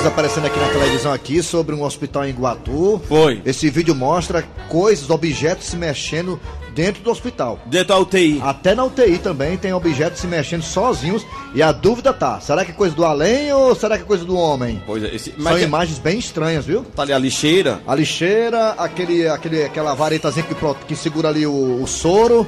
Imagens 0.00 0.06
aparecendo 0.06 0.46
aqui 0.46 0.58
na 0.58 0.68
televisão 0.68 1.12
aqui 1.12 1.42
sobre 1.42 1.74
um 1.74 1.82
hospital 1.84 2.24
em 2.24 2.30
Iguatu. 2.30 3.02
Foi. 3.06 3.42
Esse 3.44 3.68
vídeo 3.68 3.94
mostra 3.94 4.42
coisas, 4.66 5.10
objetos 5.10 5.66
se 5.66 5.76
mexendo 5.76 6.40
dentro 6.74 7.02
do 7.02 7.10
hospital. 7.10 7.58
Dentro 7.66 7.88
da 7.88 7.98
UTI. 7.98 8.40
Até 8.42 8.74
na 8.74 8.82
UTI 8.84 9.18
também 9.18 9.58
tem 9.58 9.74
objetos 9.74 10.20
se 10.20 10.26
mexendo 10.26 10.62
sozinhos. 10.62 11.26
E 11.54 11.62
a 11.62 11.70
dúvida 11.70 12.14
tá, 12.14 12.40
será 12.40 12.64
que 12.64 12.70
é 12.70 12.74
coisa 12.74 12.94
do 12.94 13.04
além 13.04 13.52
ou 13.52 13.74
será 13.74 13.98
que 13.98 14.04
é 14.04 14.06
coisa 14.06 14.24
do 14.24 14.36
homem? 14.38 14.82
Pois 14.86 15.04
é, 15.04 15.14
esse, 15.14 15.34
São 15.38 15.58
imagens 15.58 15.98
bem 15.98 16.18
estranhas, 16.18 16.64
viu? 16.64 16.82
Tá 16.96 17.02
ali 17.02 17.12
a 17.12 17.18
lixeira. 17.18 17.82
A 17.86 17.94
lixeira, 17.94 18.70
aquele, 18.78 19.28
aquele, 19.28 19.64
aquela 19.64 19.94
varetazinha 19.94 20.46
que, 20.46 20.54
que 20.86 20.96
segura 20.96 21.28
ali 21.28 21.46
o, 21.46 21.82
o 21.82 21.86
soro. 21.86 22.46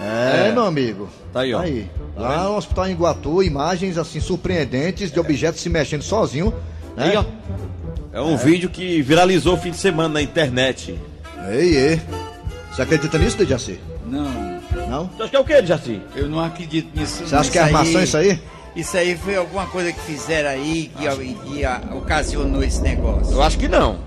É, 0.00 0.48
É. 0.48 0.52
meu 0.52 0.64
amigo. 0.64 1.08
Tá 1.32 1.40
aí, 1.40 1.54
ó. 1.54 1.60
Aí. 1.60 1.90
Tá 2.14 2.22
Lá 2.22 2.44
no 2.44 2.56
hospital 2.56 2.88
em 2.88 2.92
Iguatu, 2.92 3.42
imagens 3.42 3.98
assim 3.98 4.20
surpreendentes 4.20 5.10
de 5.10 5.18
objetos 5.20 5.60
se 5.60 5.68
mexendo 5.68 6.02
sozinho. 6.02 6.52
Né? 6.96 7.10
Aí, 7.10 7.16
ó. 7.16 7.24
É 8.12 8.20
um 8.20 8.36
vídeo 8.36 8.70
que 8.70 9.02
viralizou 9.02 9.54
o 9.54 9.56
fim 9.56 9.70
de 9.70 9.76
semana 9.76 10.08
na 10.14 10.22
internet. 10.22 10.98
Ei, 11.50 11.76
ei. 11.76 12.00
Você 12.72 12.82
acredita 12.82 13.18
nisso, 13.18 13.36
Dejaci? 13.36 13.78
Não. 14.06 14.58
Não? 14.88 15.06
Você 15.16 15.22
acha 15.22 15.30
que 15.30 15.36
é 15.36 15.40
o 15.40 15.44
que, 15.44 15.54
Dejaci? 15.62 16.00
Eu 16.16 16.28
não 16.28 16.40
acredito 16.40 16.98
nisso. 16.98 17.26
Você 17.26 17.34
acha 17.34 17.50
que 17.50 17.58
é 17.58 17.62
armação 17.62 18.02
isso 18.02 18.16
aí? 18.16 18.40
Isso 18.76 18.96
aí 18.96 19.16
foi 19.16 19.36
alguma 19.36 19.66
coisa 19.66 19.92
que 19.92 20.00
fizeram 20.00 20.50
aí 20.50 20.90
que, 20.96 21.34
que 21.34 21.64
ah, 21.64 21.80
ocasionou 21.92 22.62
esse 22.62 22.80
negócio. 22.80 23.32
Eu 23.34 23.42
acho 23.42 23.58
que 23.58 23.66
não. 23.68 23.98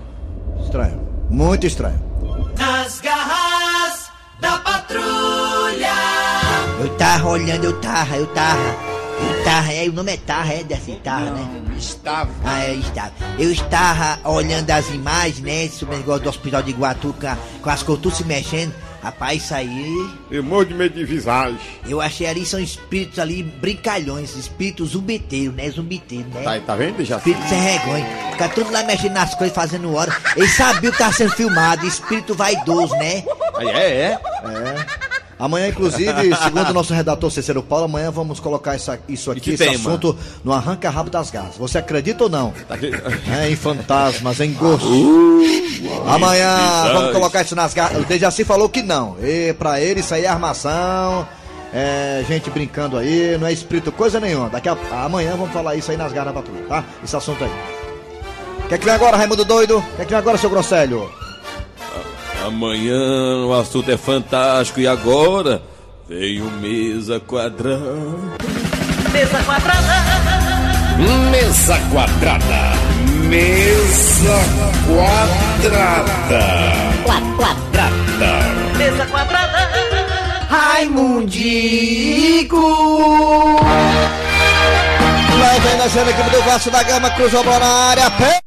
Estranho. 0.62 1.00
Muito 1.28 1.66
estranho. 1.66 2.00
Nas 2.58 3.00
tava 7.02 7.30
olhando, 7.30 7.64
eu 7.64 7.80
tava, 7.80 8.16
eu 8.16 8.26
tava. 8.28 8.62
Eu 9.20 9.44
tava, 9.44 9.72
é, 9.72 9.88
o 9.88 9.92
nome 9.92 10.12
é 10.12 10.16
Tarra, 10.16 10.54
é 10.54 10.62
desse 10.62 10.92
Tarra, 11.02 11.32
né? 11.32 11.62
Estava. 11.76 12.30
Ah, 12.44 12.64
é, 12.64 12.74
estava. 12.74 13.12
Eu 13.40 13.50
estava 13.50 14.30
olhando 14.30 14.70
as 14.70 14.88
imagens, 14.88 15.40
né? 15.40 15.68
Sobre 15.68 15.96
o 15.96 15.98
negócio 15.98 16.22
do 16.22 16.28
hospital 16.28 16.62
de 16.62 16.70
Iguatu, 16.70 17.12
com, 17.60 17.70
as 17.70 17.82
tudo 17.82 18.12
se 18.12 18.24
mexendo. 18.24 18.72
Rapaz, 19.02 19.42
isso 19.42 19.52
aí. 19.52 20.10
Eu 20.30 20.44
morro 20.44 20.64
de 20.64 20.74
medo 20.74 20.94
de 20.94 21.04
visagem. 21.04 21.58
Eu 21.88 22.00
achei 22.00 22.24
ali, 22.24 22.46
são 22.46 22.60
espíritos 22.60 23.18
ali 23.18 23.42
brincalhões, 23.42 24.36
espíritos 24.36 24.90
zumbiteiros, 24.90 25.56
né? 25.56 25.68
Zumbiteiros, 25.70 26.32
né? 26.32 26.42
Tá, 26.44 26.60
tá 26.60 26.76
vendo, 26.76 27.04
já? 27.04 27.16
Espírito 27.16 27.48
sem 27.48 27.60
vergonha. 27.60 28.06
Fica 28.30 28.48
tudo 28.50 28.70
lá 28.70 28.84
mexendo 28.84 29.14
nas 29.14 29.34
coisas, 29.34 29.56
fazendo 29.56 29.92
hora. 29.92 30.16
Eles 30.36 30.52
sabiam 30.52 30.92
que 30.92 30.98
tava 30.98 31.12
sendo 31.12 31.32
filmado, 31.32 31.84
espírito 31.84 32.32
vaidoso, 32.32 32.94
né? 32.94 33.24
Aí 33.56 33.68
é, 33.70 33.90
é. 33.90 34.20
É. 34.44 35.11
Amanhã, 35.38 35.68
inclusive, 35.68 36.12
segundo 36.36 36.70
o 36.70 36.72
nosso 36.72 36.94
redator 36.94 37.30
Cícero 37.30 37.62
Paulo, 37.62 37.86
amanhã 37.86 38.10
vamos 38.10 38.38
colocar 38.38 38.74
essa- 38.74 38.98
isso 39.08 39.30
aqui, 39.30 39.50
esse 39.50 39.58
tema? 39.64 39.74
assunto 39.74 40.16
no 40.44 40.52
arranca-rabo 40.52 41.10
das 41.10 41.30
garras. 41.30 41.56
Você 41.56 41.78
acredita 41.78 42.24
ou 42.24 42.30
não? 42.30 42.52
É, 43.32 43.50
em 43.50 43.56
fantasmas, 43.56 44.38
em 44.40 44.52
gostos. 44.52 44.88
Amanhã 46.06 46.56
visagem. 46.56 46.92
vamos 46.94 47.12
colocar 47.12 47.42
isso 47.42 47.56
nas 47.56 47.74
garras. 47.74 48.02
O 48.02 48.04
Dejaci 48.06 48.44
falou 48.44 48.68
que 48.68 48.82
não. 48.82 49.16
E 49.22 49.52
pra 49.54 49.80
ele 49.80 50.00
isso 50.00 50.14
aí 50.14 50.24
é 50.24 50.28
armação. 50.28 51.26
É 51.74 52.22
gente 52.28 52.50
brincando 52.50 52.98
aí, 52.98 53.36
não 53.40 53.46
é 53.46 53.52
espírito 53.52 53.90
coisa 53.90 54.20
nenhuma. 54.20 54.50
Daqui 54.50 54.68
a 54.68 54.76
amanhã 55.04 55.30
vamos 55.36 55.52
falar 55.52 55.74
isso 55.74 55.90
aí 55.90 55.96
nas 55.96 56.12
garras 56.12 56.34
da 56.34 56.40
patrulha, 56.42 56.64
tá? 56.68 56.84
Esse 57.02 57.16
assunto 57.16 57.42
aí. 57.42 57.50
Quer 58.68 58.78
que 58.78 58.84
vem 58.84 58.94
agora, 58.94 59.16
Raimundo 59.16 59.44
Doido? 59.44 59.82
Quer 59.96 60.04
que 60.04 60.10
vem 60.10 60.18
agora, 60.18 60.36
seu 60.38 60.50
Grosselho? 60.50 61.10
Amanhã 62.46 63.46
o 63.46 63.54
assunto 63.54 63.90
é 63.90 63.96
fantástico 63.96 64.78
e 64.80 64.86
agora 64.86 65.62
veio 66.08 66.44
mesa 66.60 67.18
quadrada. 67.20 67.94
Mesa 69.12 69.42
quadrada. 69.44 69.94
Mesa 71.30 71.78
quadrada. 71.90 72.72
Mesa 73.28 74.38
quadrada. 74.86 76.42
Quadrada. 77.04 78.38
Mesa 78.76 79.06
quadrada. 79.06 79.70
Raimundico! 80.50 82.56
Lá 85.38 85.58
vem 85.60 85.76
nascendo 85.78 86.08
a 86.08 86.10
equipe 86.10 86.30
do 86.30 86.42
Vasco 86.42 86.70
da 86.70 86.82
Gama, 86.82 87.10
cruzou 87.10 87.40
a 87.40 87.42
bola 87.42 87.58
na 87.60 87.66
área, 87.66 88.10
pé. 88.10 88.40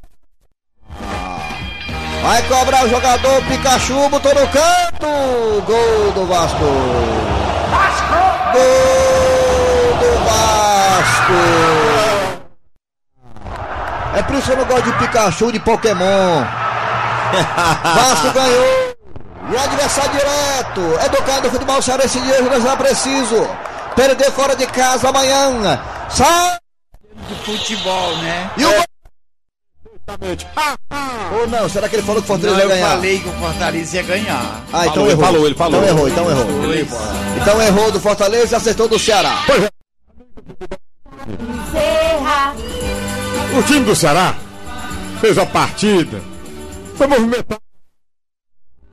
Vai 2.26 2.42
cobrar 2.48 2.84
o 2.84 2.90
jogador 2.90 3.40
Pikachu, 3.44 4.10
botou 4.10 4.34
no 4.34 4.48
canto. 4.48 5.62
Gol 5.68 6.12
do 6.16 6.26
Vasco. 6.26 6.58
Gol 8.52 9.94
do 10.00 10.10
Vasco. 10.26 11.34
É 14.16 14.24
por 14.24 14.36
isso 14.38 14.48
que 14.48 14.52
eu 14.54 14.58
não 14.58 14.66
gosto 14.66 14.86
de 14.86 14.94
Pikachu 14.94 15.52
de 15.52 15.60
Pokémon. 15.60 16.44
Vasco 17.96 18.32
ganhou. 18.34 18.96
E 19.52 19.58
adversário 19.58 20.12
direto. 20.14 21.06
Educado 21.06 21.42
do 21.44 21.52
futebol 21.52 21.80
cearense 21.80 22.20
de 22.20 22.32
hoje, 22.32 22.50
mas 22.50 22.64
não 22.64 22.72
é 22.72 22.76
preciso. 22.76 23.48
Perder 23.96 24.32
fora 24.32 24.56
de 24.56 24.66
casa 24.66 25.10
amanhã. 25.10 25.80
Sai. 26.10 26.58
De 27.30 27.36
futebol, 27.46 28.18
né? 28.18 28.50
E 28.58 28.66
o 28.66 28.95
Ou 31.40 31.48
não, 31.48 31.68
será 31.68 31.90
que 31.90 31.96
ele 31.96 32.04
falou 32.04 32.22
que 32.22 32.26
o 32.26 32.28
Fortaleza 32.28 32.58
Não, 32.58 32.60
ia 32.60 32.64
eu 32.66 32.70
ganhar? 32.70 32.90
falei 32.96 33.20
que 33.20 33.28
o 33.30 33.32
Fortaleza 33.34 33.96
ia 33.98 34.04
ganhar. 34.04 34.64
Ah, 34.72 34.86
então 34.88 34.94
Falou, 34.94 35.06
ele 35.10 35.12
errou. 35.12 35.26
falou, 35.26 35.46
ele 35.48 35.56
falou. 35.56 35.80
Então 35.82 35.90
errou, 35.90 36.08
então 36.10 36.30
errou. 36.30 36.46
Pois. 36.64 37.42
Então 37.42 37.62
errou 37.62 37.92
do 37.92 38.00
Fortaleza 38.00 38.56
e 38.56 38.58
acertou 38.58 38.88
do 38.88 39.00
Ceará. 39.00 39.44
O 43.58 43.64
time 43.64 43.86
do 43.86 43.96
Ceará 43.96 44.36
fez 45.22 45.38
a 45.38 45.46
partida, 45.46 46.22
foi 46.96 47.08
movimentado. 47.08 47.62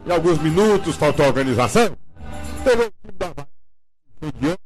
Em 0.07 0.13
alguns 0.13 0.39
minutos 0.39 0.97
faltou 0.97 1.27
organização. 1.27 1.97
Teve 2.65 2.83
o 2.85 2.93
time 3.03 3.19
da 3.19 3.27
Bahia. 3.29 4.59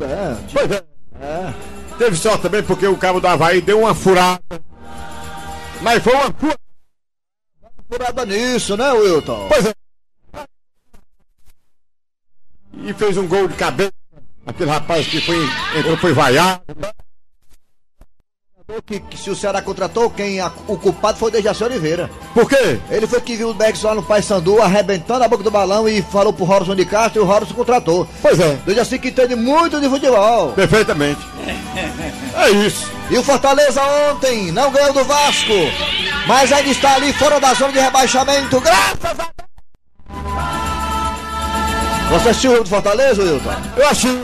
É, 0.00 0.36
Pois 0.52 0.70
é. 0.70 1.54
Teve 1.98 2.16
sorte 2.16 2.42
também 2.42 2.62
porque 2.62 2.86
o 2.86 2.96
cabo 2.96 3.20
do 3.20 3.26
Havaí 3.26 3.60
deu 3.60 3.80
uma 3.80 3.94
furada. 3.94 4.40
Mas 5.82 6.02
foi 6.02 6.12
uma 6.14 6.32
furada. 6.32 6.58
furada 7.90 8.26
nisso, 8.26 8.76
né, 8.76 8.92
Wilton? 8.92 9.48
Pois 9.48 9.66
é. 9.66 9.72
E 12.84 12.92
fez 12.92 13.16
um 13.16 13.26
gol 13.26 13.48
de 13.48 13.54
cabeça. 13.54 13.92
Aquele 14.46 14.70
rapaz 14.70 15.06
que 15.08 15.20
foi, 15.20 15.36
entrou, 15.76 15.96
foi 15.96 16.12
vaiado. 16.12 16.62
Que, 18.84 18.98
que 18.98 19.16
se 19.16 19.30
o 19.30 19.36
Ceará 19.36 19.62
contratou, 19.62 20.10
quem 20.10 20.40
a- 20.40 20.52
o 20.66 20.76
culpado 20.76 21.16
foi 21.18 21.28
o 21.28 21.32
Dejaci 21.32 21.62
Oliveira. 21.62 22.10
Por 22.34 22.48
quê? 22.48 22.80
Ele 22.90 23.06
foi 23.06 23.20
que 23.20 23.36
viu 23.36 23.50
o 23.50 23.54
Bex 23.54 23.80
lá 23.82 23.94
no 23.94 24.02
Paysandu 24.02 24.60
arrebentando 24.60 25.22
a 25.24 25.28
boca 25.28 25.44
do 25.44 25.50
balão 25.52 25.88
e 25.88 26.02
falou 26.02 26.32
pro 26.32 26.44
Robson 26.44 26.74
de 26.74 26.84
Castro 26.84 27.22
e 27.22 27.24
o 27.24 27.26
Robson 27.28 27.54
contratou. 27.54 28.08
Pois 28.20 28.38
é. 28.40 28.56
Dejaci 28.66 28.98
que 28.98 29.08
entende 29.08 29.36
muito 29.36 29.80
de 29.80 29.88
futebol. 29.88 30.52
Perfeitamente. 30.52 31.20
É 32.36 32.50
isso. 32.50 32.90
E 33.08 33.16
o 33.16 33.22
Fortaleza 33.22 33.80
ontem 34.10 34.50
não 34.50 34.70
ganhou 34.70 34.92
do 34.92 35.04
Vasco, 35.04 35.52
mas 36.26 36.52
ainda 36.52 36.70
está 36.70 36.94
ali 36.94 37.12
fora 37.12 37.38
da 37.38 37.54
zona 37.54 37.72
de 37.72 37.78
rebaixamento, 37.78 38.60
graças 38.60 39.20
a 39.20 39.30
Deus. 39.36 39.46
Você 42.10 42.28
assistiu 42.28 42.50
o 42.50 42.54
jogo 42.54 42.64
do 42.64 42.70
Fortaleza, 42.70 43.22
Wilton? 43.22 43.54
Eu 43.76 43.88
achei. 43.88 44.22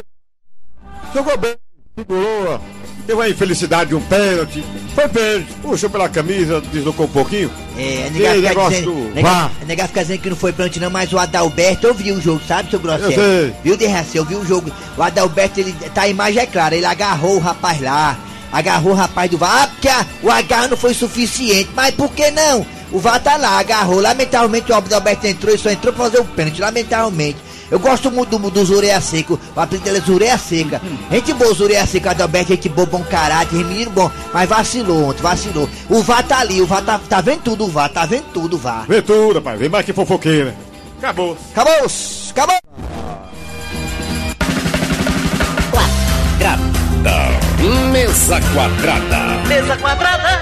Jogou 1.14 1.36
bem, 1.36 1.56
segurou 1.96 2.60
teve 3.06 3.14
uma 3.14 3.28
infelicidade 3.28 3.90
de 3.90 3.94
um 3.94 4.00
pênalti. 4.00 4.64
Foi 4.94 5.08
pênalti, 5.08 5.52
puxou 5.60 5.90
pela 5.90 6.08
camisa, 6.08 6.60
deslocou 6.60 7.06
um 7.06 7.10
pouquinho. 7.10 7.50
É, 7.76 8.08
E 8.12 8.26
aí, 8.26 8.40
nega 8.40 8.48
fica 8.48 8.48
negócio 8.48 8.70
dizendo, 8.70 8.92
do 8.92 9.14
nega, 9.14 9.28
VAR. 9.28 9.50
nega 9.66 9.88
fica 9.88 10.00
dizendo 10.02 10.20
que 10.20 10.30
não 10.30 10.36
foi 10.36 10.52
pênalti 10.52 10.80
não, 10.80 10.90
mas 10.90 11.12
o 11.12 11.18
Adalberto, 11.18 11.86
eu 11.86 11.94
vi 11.94 12.12
o 12.12 12.20
jogo, 12.20 12.40
sabe, 12.46 12.70
seu 12.70 12.78
Grosselho? 12.78 13.12
Eu 13.12 13.14
sei. 13.14 13.54
Viu, 13.62 13.76
Derraci, 13.76 14.16
eu 14.16 14.24
vi 14.24 14.36
o 14.36 14.44
jogo. 14.46 14.70
O 14.96 15.02
Adalberto, 15.02 15.60
ele, 15.60 15.72
tá, 15.94 16.02
a 16.02 16.08
imagem 16.08 16.42
é 16.42 16.46
clara, 16.46 16.74
ele 16.76 16.86
agarrou 16.86 17.36
o 17.36 17.40
rapaz 17.40 17.80
lá, 17.80 18.16
agarrou 18.52 18.92
o 18.92 18.96
rapaz 18.96 19.30
do 19.30 19.38
VAR, 19.38 19.62
ah, 19.62 19.66
porque 19.66 19.88
a- 19.88 20.06
o 20.22 20.30
agarro 20.30 20.68
não 20.68 20.76
foi 20.76 20.92
suficiente, 20.94 21.70
mas 21.74 21.94
por 21.94 22.10
que 22.12 22.30
não? 22.30 22.64
O 22.92 22.98
VAR 22.98 23.18
tá 23.20 23.36
lá, 23.36 23.58
agarrou, 23.58 24.00
lamentavelmente 24.00 24.70
o 24.70 24.74
Adalberto 24.74 25.26
entrou 25.26 25.54
e 25.54 25.58
só 25.58 25.70
entrou 25.70 25.92
pra 25.94 26.04
fazer 26.04 26.20
o 26.20 26.24
pênalti, 26.24 26.60
lamentavelmente. 26.60 27.38
Eu 27.70 27.78
gosto 27.78 28.10
muito 28.10 28.38
do, 28.38 28.50
do 28.50 28.64
Zureia 28.66 29.00
Seco, 29.00 29.40
o 29.56 29.60
apelido 29.60 29.84
dele 29.86 29.96
é 29.96 30.00
Zureia 30.02 30.36
Seca. 30.36 30.78
Gente 31.10 31.32
boa, 31.32 31.54
Zureia 31.54 31.86
Seca, 31.86 32.10
Adalberto, 32.10 32.50
gente 32.52 32.68
boa, 32.68 32.86
bom 32.86 33.02
caráter, 33.02 33.56
menino 33.64 33.90
bom, 33.90 34.10
mas 34.34 34.46
vacilou 34.46 35.08
ontem, 35.08 35.22
vacilou. 35.22 35.66
O 35.88 36.02
VAR 36.02 36.22
tá 36.22 36.40
ali, 36.40 36.60
o 36.60 36.66
VAR 36.66 36.82
tá, 36.82 37.00
tá 37.08 37.22
vendo 37.22 37.40
tudo, 37.40 37.64
o 37.64 37.68
VAR, 37.68 37.88
tá 37.88 38.04
vendo 38.04 38.24
tudo, 38.34 38.56
o 38.56 38.58
VAR. 38.58 38.84
Vê 38.86 39.00
tudo, 39.00 39.36
rapaz, 39.36 39.58
vem 39.58 39.70
mais 39.70 39.86
que 39.86 39.92
fofoqueira. 39.94 40.54
Acabou. 40.98 41.34
Acabou, 41.50 41.86
acabou. 42.30 42.58
Mesa 47.62 48.40
quadrada. 48.53 49.46
Mesa 49.46 49.77
quadrada. 49.77 50.40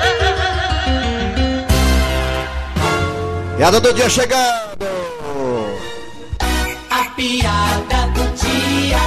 Piada 3.58 3.78
do 3.78 3.92
dia 3.92 4.08
chegando. 4.08 4.86
A 6.88 7.04
piada 7.10 8.06
do 8.14 8.22
dia. 8.36 8.98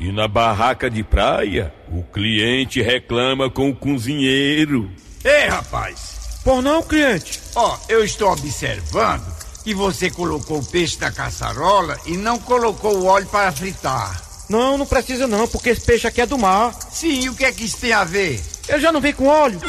E 0.00 0.10
na 0.10 0.26
barraca 0.26 0.90
de 0.90 1.04
praia, 1.04 1.72
o 1.92 2.02
cliente 2.02 2.82
reclama 2.82 3.48
com 3.48 3.70
o 3.70 3.76
cozinheiro. 3.76 4.90
Ei, 5.24 5.46
rapaz! 5.46 6.40
Por 6.42 6.60
não, 6.60 6.82
cliente? 6.82 7.40
Ó, 7.54 7.76
eu 7.88 8.02
estou 8.02 8.32
observando 8.32 9.24
que 9.62 9.72
você 9.72 10.10
colocou 10.10 10.58
o 10.58 10.64
peixe 10.64 10.98
na 11.00 11.12
caçarola 11.12 11.96
e 12.04 12.16
não 12.16 12.36
colocou 12.36 12.96
o 12.96 13.06
óleo 13.06 13.26
para 13.26 13.52
fritar. 13.52 14.29
Não, 14.50 14.76
não 14.76 14.84
precisa 14.84 15.28
não, 15.28 15.46
porque 15.46 15.70
esse 15.70 15.80
peixe 15.80 16.08
aqui 16.08 16.20
é 16.20 16.26
do 16.26 16.36
mar. 16.36 16.74
Sim, 16.90 17.20
e 17.20 17.28
o 17.28 17.34
que 17.36 17.44
é 17.44 17.52
que 17.52 17.64
isso 17.64 17.76
tem 17.76 17.92
a 17.92 18.02
ver? 18.02 18.42
Ele 18.68 18.80
já 18.80 18.90
não 18.90 19.00
vem 19.00 19.12
com 19.12 19.28
óleo. 19.28 19.60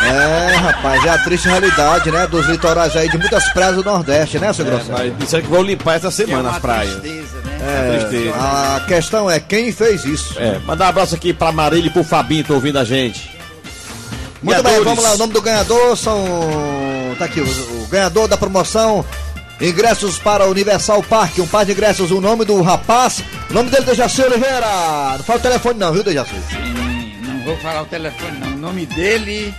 É, 0.00 0.56
rapaz, 0.56 1.04
é 1.04 1.10
a 1.10 1.18
triste 1.18 1.48
realidade, 1.48 2.10
né? 2.10 2.26
Dos 2.26 2.46
litorais 2.46 2.96
aí 2.96 3.10
de 3.10 3.18
muitas 3.18 3.46
praias 3.50 3.76
do 3.76 3.84
Nordeste, 3.84 4.38
né, 4.38 4.52
seu 4.54 4.64
Grosselho? 4.64 5.12
Mas 5.12 5.18
disseram 5.18 5.44
que 5.44 5.50
vão 5.50 5.62
limpar 5.62 5.96
essa 5.96 6.10
semana 6.10 6.50
as 6.50 6.58
praias. 6.58 6.98
É, 7.60 7.98
tristeza. 7.98 8.34
a 8.36 8.80
questão 8.86 9.30
é 9.30 9.38
quem 9.38 9.70
fez 9.70 10.04
isso. 10.06 10.34
É, 10.38 10.58
mandar 10.60 10.86
um 10.86 10.88
abraço 10.88 11.14
aqui 11.14 11.34
pra 11.34 11.52
Marília 11.52 11.88
e 11.88 11.90
pro 11.90 12.04
Fabinho, 12.04 12.44
tô 12.44 12.54
ouvindo 12.54 12.78
a 12.78 12.84
gente. 12.84 13.30
Muito 14.42 14.62
bem, 14.62 14.72
Ganhadores. 14.72 14.84
vamos 14.84 15.04
lá. 15.04 15.14
O 15.14 15.18
nome 15.18 15.32
do 15.34 15.42
ganhador 15.42 15.96
são. 15.96 16.24
Tá 17.18 17.26
aqui, 17.26 17.40
o 17.40 17.46
ganhador 17.94 18.26
da 18.28 18.36
promoção. 18.36 19.04
Ingressos 19.60 20.18
para 20.18 20.44
o 20.46 20.50
Universal 20.50 21.00
Park, 21.04 21.38
um 21.38 21.46
par 21.46 21.64
de 21.64 21.72
ingressos. 21.72 22.10
O 22.10 22.20
nome 22.20 22.44
do 22.44 22.60
rapaz, 22.60 23.22
o 23.48 23.54
nome 23.54 23.70
dele 23.70 23.84
é 23.84 23.86
Dejaci 23.86 24.20
Oliveira. 24.22 24.66
Não 25.16 25.24
fala 25.24 25.38
o 25.38 25.42
telefone, 25.42 25.78
não, 25.78 25.92
viu, 25.92 26.02
Dejaci? 26.02 26.32
Não 27.22 27.44
vou 27.44 27.56
falar 27.58 27.82
o 27.82 27.86
telefone, 27.86 28.38
não. 28.40 28.48
O 28.48 28.56
nome 28.58 28.84
dele 28.86 29.54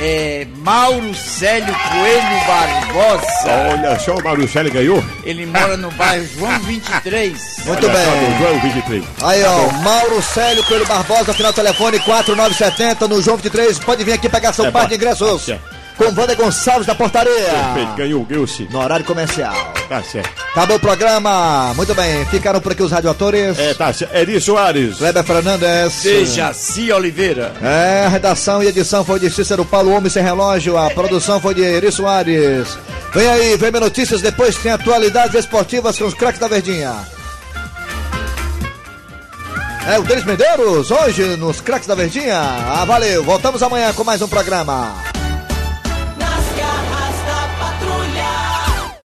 é 0.00 0.44
Mauro 0.56 1.14
Célio 1.14 1.72
Coelho 1.72 2.46
Barbosa. 2.46 3.50
Olha 3.72 3.98
só, 4.00 4.14
o 4.16 4.24
Marucelli 4.24 4.70
ganhou. 4.70 5.02
Ele 5.22 5.46
mora 5.46 5.76
no 5.76 5.92
bairro 5.92 6.26
João 6.36 6.58
23. 6.66 7.32
Muito 7.66 7.86
Olha 7.86 7.94
bem. 7.94 8.38
João 8.40 8.60
23. 8.62 9.04
Aí, 9.22 9.44
ó, 9.44 9.72
Mauro 9.84 10.20
Célio 10.22 10.64
Coelho 10.64 10.86
Barbosa, 10.86 11.32
final 11.32 11.52
do 11.52 11.54
telefone 11.56 12.00
4970 12.00 13.06
no 13.06 13.22
João 13.22 13.36
23. 13.36 13.78
Pode 13.78 14.02
vir 14.02 14.12
aqui 14.14 14.28
pegar 14.28 14.52
seu 14.52 14.66
É, 14.66 14.70
par 14.72 14.88
de 14.88 14.96
ingressos. 14.96 15.46
Tá. 15.46 15.56
Com 15.96 16.06
Wander 16.06 16.36
Gonçalves 16.36 16.86
da 16.86 16.94
portaria. 16.94 17.32
Perfeito, 17.74 17.94
ganhou, 17.96 18.46
sim. 18.46 18.66
No 18.70 18.80
horário 18.80 19.04
comercial. 19.04 19.54
Tá 19.88 20.02
certo. 20.02 20.30
Acabou 20.50 20.76
o 20.76 20.80
programa. 20.80 21.72
Muito 21.74 21.94
bem, 21.94 22.24
ficaram 22.26 22.60
por 22.60 22.72
aqui 22.72 22.82
os 22.82 22.90
radioatores. 22.90 23.58
É, 23.58 23.74
tá 23.74 23.92
certo. 23.92 24.14
Eri 24.14 24.40
Soares. 24.40 24.96
Kleber 24.96 25.24
Fernandes. 25.24 26.02
Dejaci 26.02 26.90
Oliveira. 26.90 27.52
É, 27.62 28.06
a 28.06 28.08
redação 28.08 28.62
e 28.62 28.66
edição 28.66 29.04
foi 29.04 29.20
de 29.20 29.30
Cícero 29.30 29.64
Paulo 29.64 29.92
Homem 29.92 30.10
Sem 30.10 30.22
Relógio, 30.22 30.76
a 30.76 30.90
produção 30.90 31.40
foi 31.40 31.54
de 31.54 31.62
Eri 31.62 31.92
Soares. 31.92 32.76
Vem 33.12 33.28
aí, 33.28 33.56
vem 33.56 33.70
notícias, 33.70 34.20
depois 34.20 34.56
tem 34.56 34.72
atualidades 34.72 35.34
esportivas 35.36 35.96
com 35.96 36.06
os 36.06 36.14
craques 36.14 36.40
da 36.40 36.48
Verdinha. 36.48 36.92
É 39.86 39.98
o 39.98 40.02
Denis 40.02 40.24
Medeiros, 40.24 40.90
hoje 40.90 41.36
nos 41.36 41.60
craques 41.60 41.86
da 41.86 41.94
Verdinha. 41.94 42.40
Ah, 42.40 42.84
valeu, 42.86 43.22
voltamos 43.22 43.62
amanhã 43.62 43.92
com 43.92 44.02
mais 44.02 44.22
um 44.22 44.28
programa. 44.28 45.13